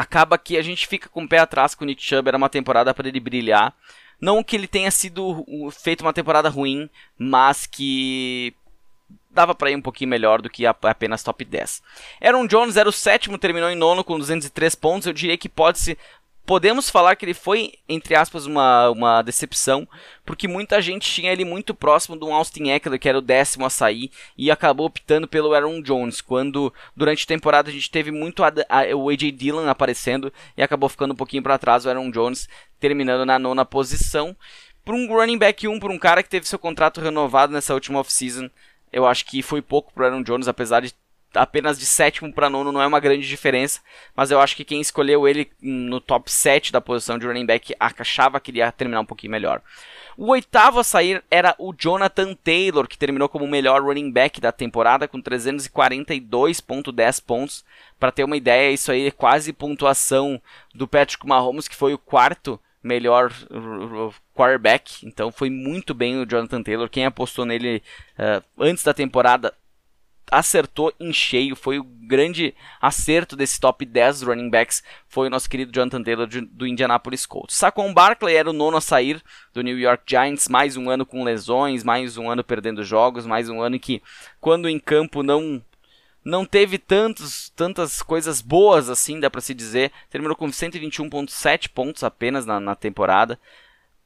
[0.00, 2.48] acaba que a gente fica com o pé atrás com o Nick Chubb, era uma
[2.48, 3.74] temporada para ele brilhar.
[4.18, 8.54] Não que ele tenha sido feito uma temporada ruim, mas que
[9.30, 11.82] dava para ir um pouquinho melhor do que apenas top 10.
[12.20, 15.06] Aaron Jones era o sétimo, terminou em nono com 203 pontos.
[15.06, 15.98] Eu diria que pode se
[16.44, 19.86] podemos falar que ele foi, entre aspas, uma, uma decepção,
[20.24, 23.70] porque muita gente tinha ele muito próximo do Austin Eckler, que era o décimo a
[23.70, 28.42] sair, e acabou optando pelo Aaron Jones, quando durante a temporada a gente teve muito
[28.42, 32.10] a, a, o AJ Dillon aparecendo, e acabou ficando um pouquinho para trás o Aaron
[32.10, 32.48] Jones,
[32.78, 34.36] terminando na nona posição.
[34.84, 37.74] Por um running back 1, um, por um cara que teve seu contrato renovado nessa
[37.74, 38.50] última off-season,
[38.92, 40.92] eu acho que foi pouco pro Aaron Jones, apesar de
[41.34, 43.80] apenas de sétimo para nono não é uma grande diferença,
[44.14, 47.74] mas eu acho que quem escolheu ele no top 7 da posição de running back
[47.78, 49.62] achava que iria terminar um pouquinho melhor.
[50.16, 54.40] O oitavo a sair era o Jonathan Taylor, que terminou como o melhor running back
[54.40, 57.64] da temporada com 342.10 pontos.
[57.98, 60.40] Para ter uma ideia, isso aí é quase pontuação
[60.74, 63.32] do Patrick Mahomes, que foi o quarto melhor
[64.34, 65.06] quarterback.
[65.06, 66.88] Então foi muito bem o Jonathan Taylor.
[66.88, 67.82] Quem apostou nele
[68.18, 69.54] uh, antes da temporada
[70.30, 75.48] acertou em cheio, foi o grande acerto desse top 10 running backs, foi o nosso
[75.48, 77.56] querido Jonathan Taylor do Indianapolis Colts.
[77.56, 79.22] Saquon Barkley era o nono a sair
[79.54, 83.48] do New York Giants, mais um ano com lesões, mais um ano perdendo jogos, mais
[83.48, 84.02] um ano que
[84.40, 85.62] quando em campo não
[86.22, 89.90] não teve tantos, tantas coisas boas assim, dá para se dizer.
[90.10, 93.40] Terminou com 121.7 pontos apenas na, na temporada.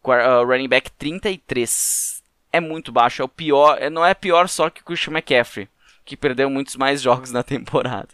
[0.05, 2.23] Uh, running back 33.
[2.53, 5.69] É muito baixo, é o pior, é, não é pior só que o Christian McCaffrey
[6.05, 8.11] que perdeu muitos mais jogos na temporada.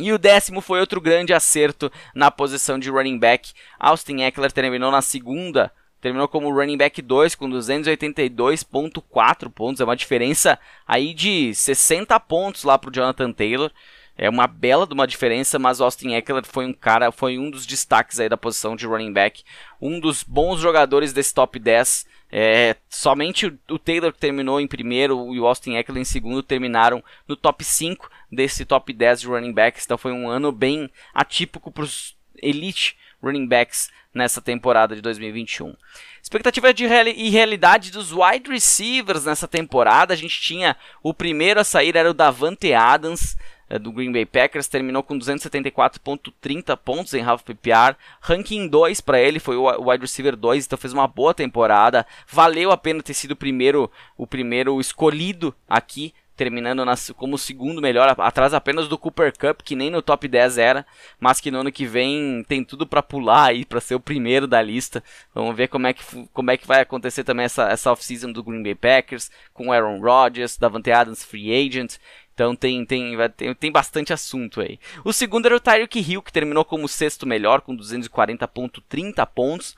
[0.00, 3.52] E o décimo foi outro grande acerto na posição de running back.
[3.78, 9.96] Austin Eckler terminou na segunda, terminou como running back 2 com 282.4 pontos, é uma
[9.96, 13.70] diferença aí de 60 pontos lá para o Jonathan Taylor.
[14.16, 17.64] É uma bela de uma diferença, mas Austin Eckler foi um cara, foi um dos
[17.64, 19.42] destaques aí da posição de running back,
[19.80, 25.38] um dos bons jogadores desse top 10 é, somente o, Taylor terminou em primeiro e
[25.38, 29.84] o Austin Eckler em segundo terminaram no top 5 desse top 10 de running backs.
[29.84, 35.74] Então foi um ano bem atípico para os elite running backs nessa temporada de 2021.
[36.22, 40.14] Expectativa de e realidade dos wide receivers nessa temporada.
[40.14, 43.36] A gente tinha o primeiro a sair era o Davante Adams,
[43.78, 49.38] do Green Bay Packers, terminou com 274.30 pontos em half PPR, ranking 2 para ele,
[49.38, 52.06] foi o wide receiver 2, então fez uma boa temporada.
[52.28, 56.82] Valeu a pena ter sido o primeiro, o primeiro escolhido aqui terminando
[57.16, 60.86] como o segundo melhor, atrás apenas do Cooper Cup, que nem no top 10 era,
[61.20, 64.46] mas que no ano que vem tem tudo para pular aí, para ser o primeiro
[64.46, 65.04] da lista.
[65.34, 68.42] Vamos ver como é que, como é que vai acontecer também essa, essa off-season do
[68.42, 71.96] Green Bay Packers, com Aaron Rodgers, Davante Adams, free agent.
[72.34, 74.78] Então tem, tem, tem, tem bastante assunto aí.
[75.04, 79.76] O segundo era o Tyreek Hill, que terminou como sexto melhor, com 240.30 pontos.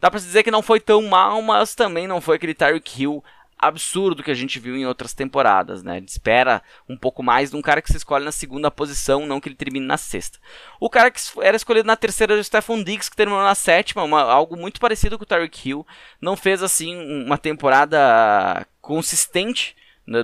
[0.00, 3.22] Dá pra dizer que não foi tão mal, mas também não foi aquele Tyreek Hill
[3.60, 6.02] absurdo que a gente viu em outras temporadas, né?
[6.06, 9.50] espera um pouco mais de um cara que se escolhe na segunda posição, não que
[9.50, 10.38] ele termine na sexta.
[10.80, 14.02] O cara que era escolhido na terceira era o Stephon Diggs, que terminou na sétima,
[14.02, 15.86] uma, algo muito parecido com o Tyreek Hill.
[16.22, 19.76] Não fez, assim, uma temporada consistente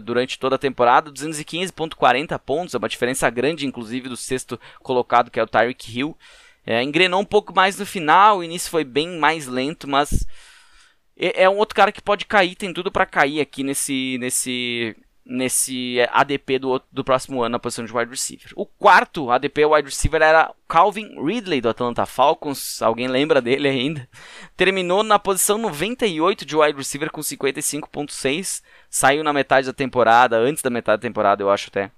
[0.03, 5.39] durante toda a temporada, 215.40 pontos, é uma diferença grande, inclusive, do sexto colocado, que
[5.39, 6.17] é o Tyreek Hill.
[6.67, 10.27] É, engrenou um pouco mais no final, o início foi bem mais lento, mas
[11.17, 14.97] é, é um outro cara que pode cair, tem tudo para cair aqui nesse, nesse,
[15.29, 18.53] nesse ADP do, do próximo ano na posição de wide receiver.
[18.55, 24.09] O quarto ADP wide receiver era Calvin Ridley do Atlanta Falcons, alguém lembra dele ainda?
[24.57, 30.63] Terminou na posição 98 de wide receiver com 55.6 saiu na metade da temporada, antes
[30.63, 31.91] da metade da temporada, eu acho até,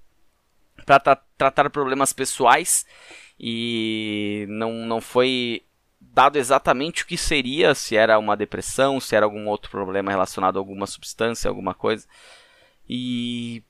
[0.84, 2.84] para tra tratar problemas pessoais
[3.38, 5.62] e não, não foi
[6.00, 10.56] dado exatamente o que seria, se era uma depressão, se era algum outro problema relacionado
[10.56, 12.06] a alguma substância, alguma coisa.
[12.88, 13.62] E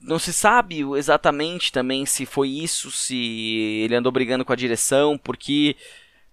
[0.00, 5.18] não se sabe exatamente também se foi isso, se ele andou brigando com a direção,
[5.18, 5.76] porque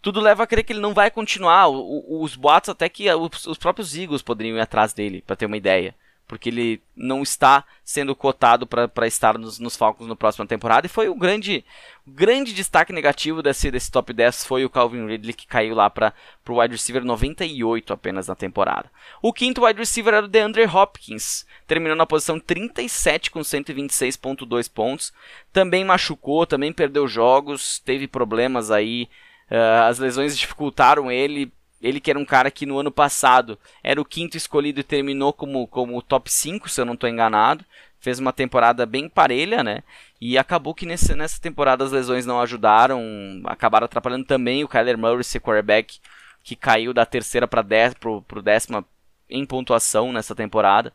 [0.01, 1.67] tudo leva a crer que ele não vai continuar.
[1.69, 5.57] Os boatos até que os, os próprios Eagles poderiam ir atrás dele, para ter uma
[5.57, 5.95] ideia
[6.27, 10.85] porque ele não está sendo cotado para estar nos, nos, Falcons no próximo temporada.
[10.85, 11.63] E foi o grande,
[12.05, 16.13] grande destaque negativo desse, desse top 10 foi o Calvin Ridley, que caiu lá para
[16.47, 18.91] o wide receiver 98 apenas na temporada.
[19.21, 25.13] O quinto wide receiver era o DeAndre Hopkins, terminou na posição 37 com 126.2 pontos.
[25.53, 29.07] Também machucou, também perdeu jogos, teve problemas aí.
[29.49, 31.49] Uh, as lesões dificultaram ele,
[31.81, 35.31] ele que era um cara que no ano passado era o quinto escolhido e terminou
[35.31, 37.63] como, como top 5, se eu não estou enganado.
[37.99, 39.83] Fez uma temporada bem parelha, né?
[40.21, 43.01] E acabou que nesse, nessa temporada as lesões não ajudaram,
[43.45, 45.99] acabaram atrapalhando também o Kyler Murray, seu quarterback,
[46.43, 48.85] que caiu da terceira para o décima
[49.29, 50.93] em pontuação nessa temporada.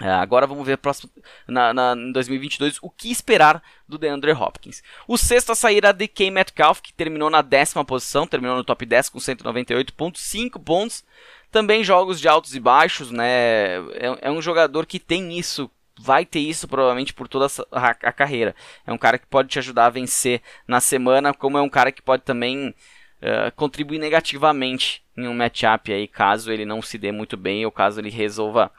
[0.00, 1.10] É, agora vamos ver próximo,
[1.46, 4.80] na, na, em 2022 o que esperar do DeAndre Hopkins.
[5.08, 8.86] O sexto a sair a DK Metcalf, que terminou na décima posição, terminou no top
[8.86, 11.04] 10 com 198.5 pontos.
[11.50, 13.78] Também jogos de altos e baixos, né?
[13.94, 15.68] É, é, um jogador que tem isso,
[15.98, 18.54] vai ter isso provavelmente por toda a, a, carreira.
[18.86, 21.90] É um cara que pode te ajudar a vencer na semana, como é um cara
[21.90, 27.10] que pode também uh, contribuir negativamente em um matchup aí, caso ele não se dê
[27.10, 28.70] muito bem ou caso ele resolva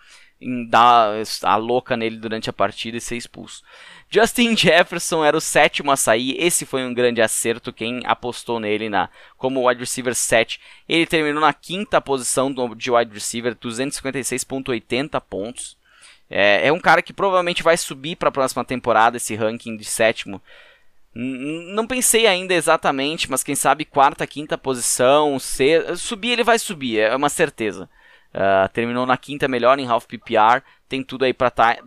[0.41, 1.13] em dar
[1.43, 3.63] a louca nele durante a partida e ser expulso.
[4.09, 6.35] Justin Jefferson era o sétimo a sair.
[6.39, 7.71] Esse foi um grande acerto.
[7.71, 10.59] Quem apostou nele na como wide receiver 7.
[10.87, 15.77] Ele terminou na quinta posição de wide receiver, 256,80 pontos.
[16.29, 19.85] É, é, um cara que provavelmente vai subir para a próxima temporada esse ranking de
[19.85, 20.41] sétimo.
[21.13, 25.37] Não pensei ainda exatamente, mas quem sabe quarta, quinta posição,
[25.97, 27.89] subir ele vai subir, é uma certeza.
[28.33, 31.83] Uh, terminou na quinta melhor em half PPR, tem tudo aí para estar tá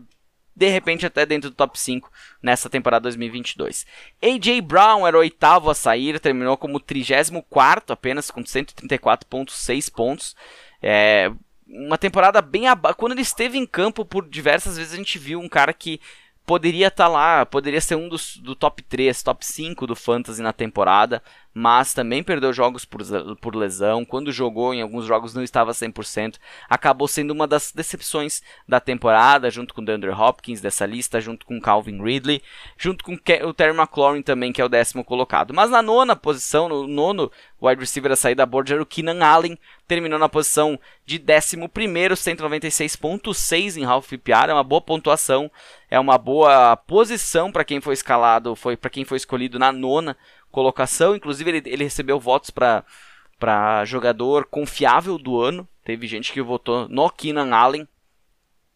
[0.54, 2.10] de repente até dentro do top 5
[2.42, 3.86] nessa temporada 2022.
[4.22, 10.36] AJ Brown era o oitavo a sair, terminou como 34 apenas com 134.6 pontos.
[10.82, 11.32] É
[11.66, 12.98] uma temporada bem abaixo.
[12.98, 16.00] Quando ele esteve em campo por diversas vezes a gente viu um cara que
[16.44, 20.42] poderia estar tá lá, poderia ser um dos do top 3, top 5 do Fantasy
[20.42, 21.22] na temporada,
[21.54, 23.02] mas também perdeu jogos por,
[23.36, 24.04] por lesão.
[24.04, 26.36] Quando jogou em alguns jogos não estava 100%.
[26.68, 31.44] Acabou sendo uma das decepções da temporada, junto com o DeAndre Hopkins dessa lista, junto
[31.44, 32.42] com Calvin Ridley,
[32.78, 35.52] junto com o Terry McLaurin também, que é o décimo colocado.
[35.52, 37.30] Mas na nona posição, no nono
[37.62, 40.76] wide receiver a sair da board era o Keenan Allen, terminou na posição
[41.06, 45.48] de 11 196.6 em half PPR, é uma boa pontuação,
[45.88, 50.16] é uma boa posição para quem foi escalado, foi para quem foi escolhido na nona
[50.52, 51.16] colocação.
[51.16, 55.66] Inclusive, ele, ele recebeu votos para jogador confiável do ano.
[55.84, 57.88] Teve gente que votou no Keenan Allen,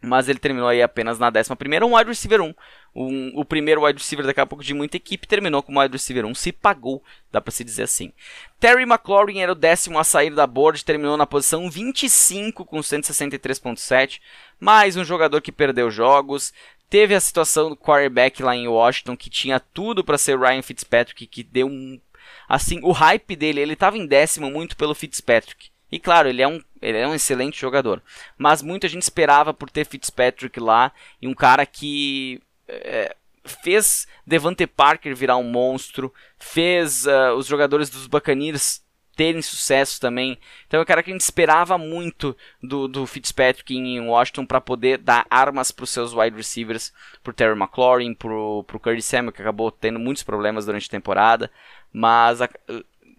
[0.03, 2.55] mas ele terminou aí apenas na 11 primeira, um wide receiver 1.
[2.95, 6.25] Um, o primeiro wide receiver daqui a pouco de muita equipe terminou como wide receiver
[6.25, 8.13] 1, se pagou, dá para se dizer assim.
[8.59, 14.21] Terry McLaurin era o décimo a sair da board, terminou na posição 25 com 163.7,
[14.59, 16.55] mais um jogador que perdeu jogos,
[16.89, 21.27] Teve a situação do quarterback lá em Washington, que tinha tudo para ser Ryan Fitzpatrick,
[21.27, 22.01] que deu um.
[22.49, 25.71] Assim, o hype dele, ele estava em décimo muito pelo Fitzpatrick.
[25.91, 28.03] E claro, ele é, um, ele é um excelente jogador.
[28.37, 33.15] Mas muita gente esperava por ter Fitzpatrick lá e um cara que é,
[33.45, 38.83] fez Devante Parker virar um monstro, fez uh, os jogadores dos Buccaneers
[39.17, 40.39] terem sucesso também.
[40.67, 44.61] Então é um cara que a gente esperava muito do, do Fitzpatrick em Washington para
[44.61, 46.93] poder dar armas para os seus wide receivers,
[47.25, 51.51] pro Terry McLaurin, pro, pro Curtis Samuel, que acabou tendo muitos problemas durante a temporada,
[51.93, 52.49] mas a,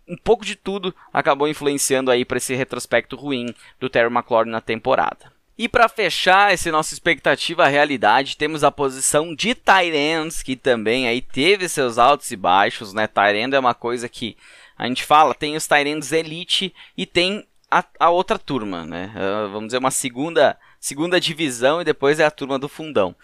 [0.08, 4.62] um pouco de tudo acabou influenciando aí para esse retrospecto ruim do Terry McLaurin na
[4.62, 5.36] temporada.
[5.58, 11.08] E para fechar esse nossa expectativa à realidade, temos a posição de Tyrants, que também
[11.08, 13.08] aí teve seus altos e baixos, né?
[13.08, 14.38] Tyrant é uma coisa que
[14.78, 19.12] a gente fala, tem os Tyrands Elite e tem a, a outra turma, né?
[19.16, 23.16] Uh, vamos dizer, uma segunda, segunda divisão e depois é a turma do fundão.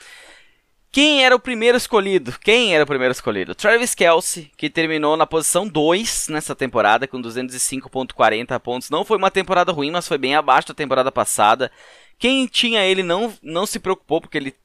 [0.91, 2.37] Quem era o primeiro escolhido?
[2.39, 3.55] Quem era o primeiro escolhido?
[3.55, 8.91] Travis Kelsey, que terminou na posição 2 nessa temporada, com 205,40 pontos.
[8.91, 11.71] Não foi uma temporada ruim, mas foi bem abaixo da temporada passada.
[12.19, 14.55] Quem tinha ele não, não se preocupou, porque ele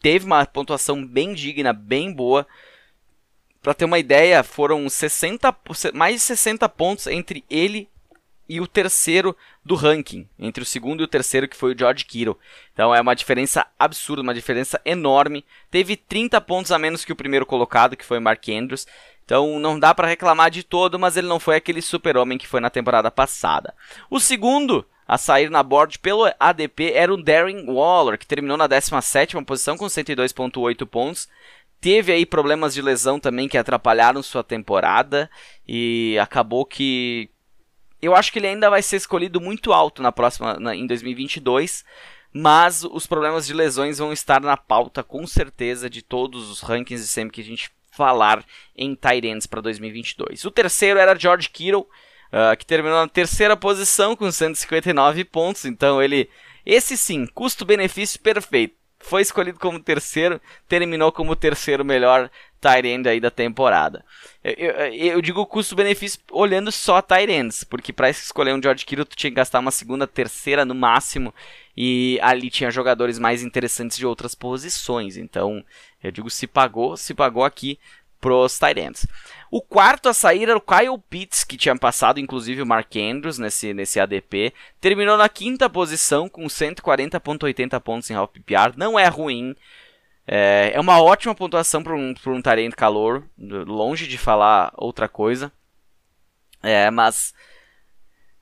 [0.00, 2.46] teve uma pontuação bem digna, bem boa.
[3.62, 5.56] Para ter uma ideia, foram 60,
[5.94, 7.88] mais de 60 pontos entre ele
[8.48, 12.04] e o terceiro do ranking, entre o segundo e o terceiro, que foi o George
[12.04, 12.36] Kittle.
[12.74, 15.44] Então é uma diferença absurda, uma diferença enorme.
[15.70, 18.86] Teve 30 pontos a menos que o primeiro colocado, que foi Mark Andrews.
[19.24, 22.60] Então não dá para reclamar de todo, mas ele não foi aquele super-homem que foi
[22.60, 23.72] na temporada passada.
[24.10, 28.68] O segundo a sair na board pelo ADP era o Darren Waller, que terminou na
[28.68, 31.28] 17ª posição com 102.8 pontos
[31.82, 35.28] teve aí problemas de lesão também que atrapalharam sua temporada
[35.66, 37.28] e acabou que
[38.00, 41.84] eu acho que ele ainda vai ser escolhido muito alto na próxima na, em 2022,
[42.32, 47.04] mas os problemas de lesões vão estar na pauta com certeza de todos os rankings
[47.04, 48.44] e sempre que a gente falar
[48.76, 50.44] em ends para 2022.
[50.44, 56.00] O terceiro era George Kittle, uh, que terminou na terceira posição com 159 pontos, então
[56.00, 56.30] ele
[56.64, 62.30] esse sim, custo-benefício perfeito foi escolhido como terceiro, terminou como terceiro melhor
[62.84, 64.04] end aí da temporada.
[64.42, 69.16] Eu, eu, eu digo custo-benefício olhando só ends, porque para escolher um George Kittle tu
[69.16, 71.34] tinha que gastar uma segunda, terceira no máximo,
[71.76, 75.16] e ali tinha jogadores mais interessantes de outras posições.
[75.16, 75.64] Então,
[76.02, 77.78] eu digo se pagou, se pagou aqui
[78.20, 79.06] pros ends.
[79.52, 83.36] O quarto a sair era o Kyle Pitts, que tinha passado inclusive o Mark Andrews
[83.36, 84.54] nesse, nesse ADP.
[84.80, 88.72] Terminou na quinta posição com 140.80 pontos em half PPR.
[88.78, 89.54] Não é ruim.
[90.26, 93.28] É, é uma ótima pontuação para um, um Tarente calor.
[93.36, 95.52] Longe de falar outra coisa.
[96.62, 97.34] É, mas...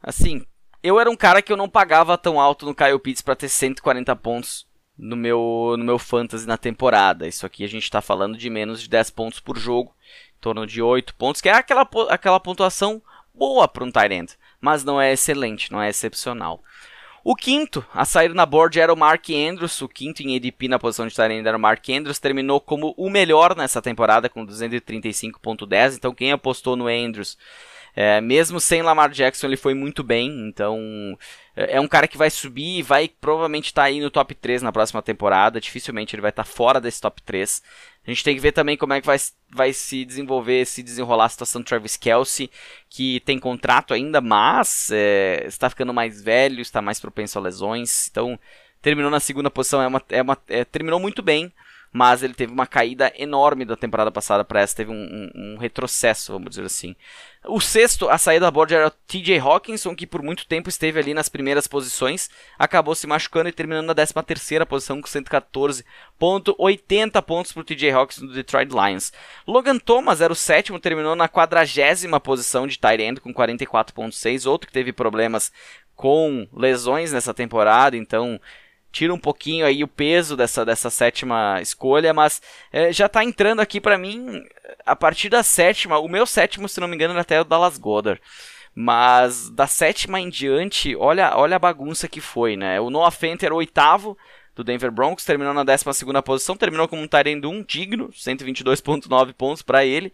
[0.00, 0.46] Assim,
[0.80, 3.48] eu era um cara que eu não pagava tão alto no Kyle Pitts para ter
[3.48, 4.64] 140 pontos
[4.96, 7.26] no meu, no meu fantasy na temporada.
[7.26, 9.92] Isso aqui a gente está falando de menos de 10 pontos por jogo
[10.40, 13.02] torno de 8 pontos, que é aquela, aquela pontuação
[13.34, 16.62] boa para um tight end, mas não é excelente, não é excepcional.
[17.22, 20.78] O quinto a sair na board era o Mark Andrews, o quinto em ADP na
[20.78, 25.96] posição de Tyrande era o Mark Andrews, terminou como o melhor nessa temporada com 235.10,
[25.96, 27.36] então quem apostou no Andrews,
[27.94, 30.78] é, mesmo sem Lamar Jackson, ele foi muito bem, então
[31.56, 34.34] é, é um cara que vai subir e vai provavelmente estar tá aí no top
[34.34, 37.62] 3 na próxima temporada, dificilmente ele vai estar tá fora desse top 3.
[38.06, 39.18] A gente tem que ver também como é que vai,
[39.50, 42.50] vai se desenvolver, se desenrolar a situação do Travis Kelsey,
[42.88, 48.08] que tem contrato ainda, mas é, está ficando mais velho, está mais propenso a lesões.
[48.10, 48.38] Então,
[48.80, 51.52] terminou na segunda posição, é uma, é uma, é, terminou muito bem,
[51.92, 55.56] mas ele teve uma caída enorme da temporada passada para essa, teve um, um, um,
[55.56, 56.94] retrocesso, vamos dizer assim.
[57.44, 61.00] O sexto a sair da board era o TJ Hawkinson, que por muito tempo esteve
[61.00, 67.22] ali nas primeiras posições, acabou se machucando e terminando na 13 terceira posição com 114.80
[67.22, 69.12] pontos para o TJ Hawkinson do Detroit Lions.
[69.44, 74.68] Logan Thomas era o sétimo, terminou na quadragésima posição de tight end com 44.6, outro
[74.68, 75.50] que teve problemas
[75.96, 78.40] com lesões nessa temporada, então
[78.90, 83.60] tira um pouquinho aí o peso dessa, dessa sétima escolha, mas é, já tá entrando
[83.60, 84.42] aqui para mim
[84.84, 85.98] a partir da sétima.
[85.98, 88.20] O meu sétimo, se não me engano, era até o Dallas Goddard.
[88.74, 92.80] Mas da sétima em diante, olha, olha a bagunça que foi, né?
[92.80, 94.16] O Noah Fent era o oitavo
[94.54, 99.32] do Denver Broncos, terminou na 12 segunda posição, terminou como um Tyrande 1 digno, 122.9
[99.32, 100.12] pontos para ele.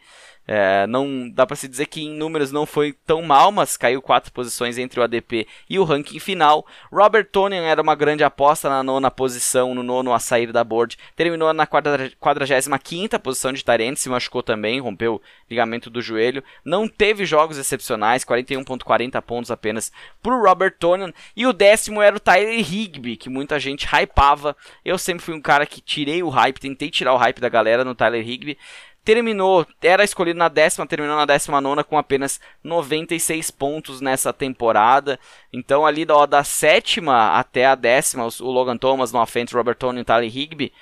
[0.48, 4.00] É, não dá para se dizer que em números não foi tão mal, mas caiu
[4.00, 6.64] quatro posições entre o ADP e o ranking final.
[6.92, 10.96] Robert Tonian era uma grande aposta na nona posição, no nono a sair da board.
[11.16, 16.44] Terminou na 45 posição de Tyrant, se machucou também, rompeu o ligamento do joelho.
[16.64, 19.90] Não teve jogos excepcionais, 41.40 pontos apenas
[20.22, 21.12] para Robert Tonian.
[21.34, 24.56] E o décimo era o Tyler Higby, que muita gente hypava.
[24.84, 27.84] Eu sempre fui um cara que tirei o hype, tentei tirar o hype da galera
[27.84, 28.56] no Tyler Higby
[29.06, 35.16] terminou, era escolhido na décima, terminou na décima nona com apenas 96 pontos nessa temporada.
[35.52, 40.00] Então ali da, da sétima até a décima, o Logan Thomas, no Offense, Robert Tony
[40.00, 40.72] e Tyler Higby,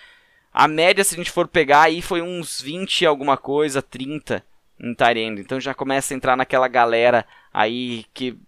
[0.54, 4.42] a média se a gente for pegar aí foi uns 20 alguma coisa, 30
[4.80, 5.42] em Tyrande.
[5.42, 8.38] Então já começa a entrar naquela galera aí que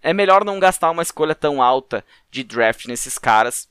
[0.00, 3.67] é melhor não gastar uma escolha tão alta de draft nesses caras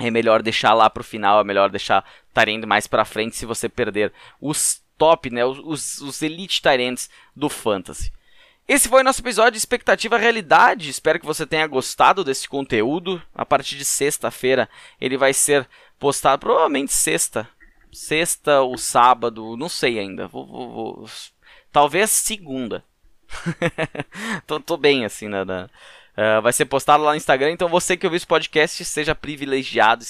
[0.00, 3.68] é melhor deixar lá pro final, é melhor deixar Tyrande mais pra frente se você
[3.68, 8.12] perder os top, né, os, os elite Tyrands do Fantasy.
[8.68, 10.90] Esse foi o nosso episódio de Expectativa Realidade.
[10.90, 13.20] Espero que você tenha gostado desse conteúdo.
[13.34, 14.68] A partir de sexta-feira
[15.00, 17.48] ele vai ser postado, provavelmente sexta.
[17.92, 20.28] Sexta ou sábado, não sei ainda.
[20.28, 21.10] Vou, vou, vou.
[21.72, 22.84] Talvez segunda.
[24.46, 25.44] tô, tô, bem assim, né?
[26.20, 27.52] Uh, vai ser postado lá no Instagram.
[27.52, 30.04] Então você que ouviu esse podcast seja privilegiado,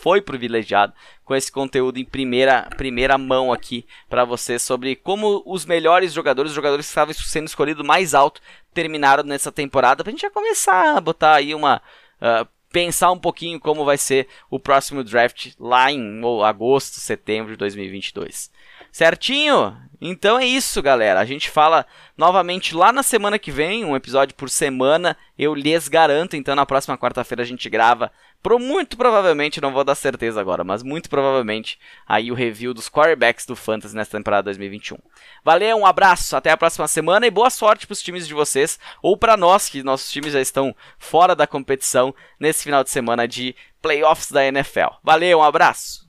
[0.00, 0.92] foi privilegiado
[1.24, 6.50] com esse conteúdo em primeira, primeira mão aqui para você sobre como os melhores jogadores,
[6.50, 8.40] os jogadores que estavam sendo escolhidos mais alto,
[8.72, 10.02] terminaram nessa temporada.
[10.02, 11.80] Pra gente já começar a botar aí uma.
[12.20, 17.58] Uh, pensar um pouquinho como vai ser o próximo draft lá em agosto, setembro de
[17.58, 18.50] 2022.
[18.94, 19.76] Certinho?
[20.00, 21.18] Então é isso, galera.
[21.18, 21.84] A gente fala
[22.16, 25.16] novamente lá na semana que vem, um episódio por semana.
[25.36, 26.36] Eu lhes garanto.
[26.36, 28.12] Então na próxima quarta-feira a gente grava.
[28.40, 31.76] Pro muito provavelmente, não vou dar certeza agora, mas muito provavelmente
[32.06, 34.96] aí o review dos quarterbacks do Fantasy nessa temporada 2021.
[35.42, 39.16] Valeu, um abraço, até a próxima semana e boa sorte pros times de vocês ou
[39.16, 43.56] para nós que nossos times já estão fora da competição nesse final de semana de
[43.82, 45.00] playoffs da NFL.
[45.02, 46.03] Valeu, um abraço.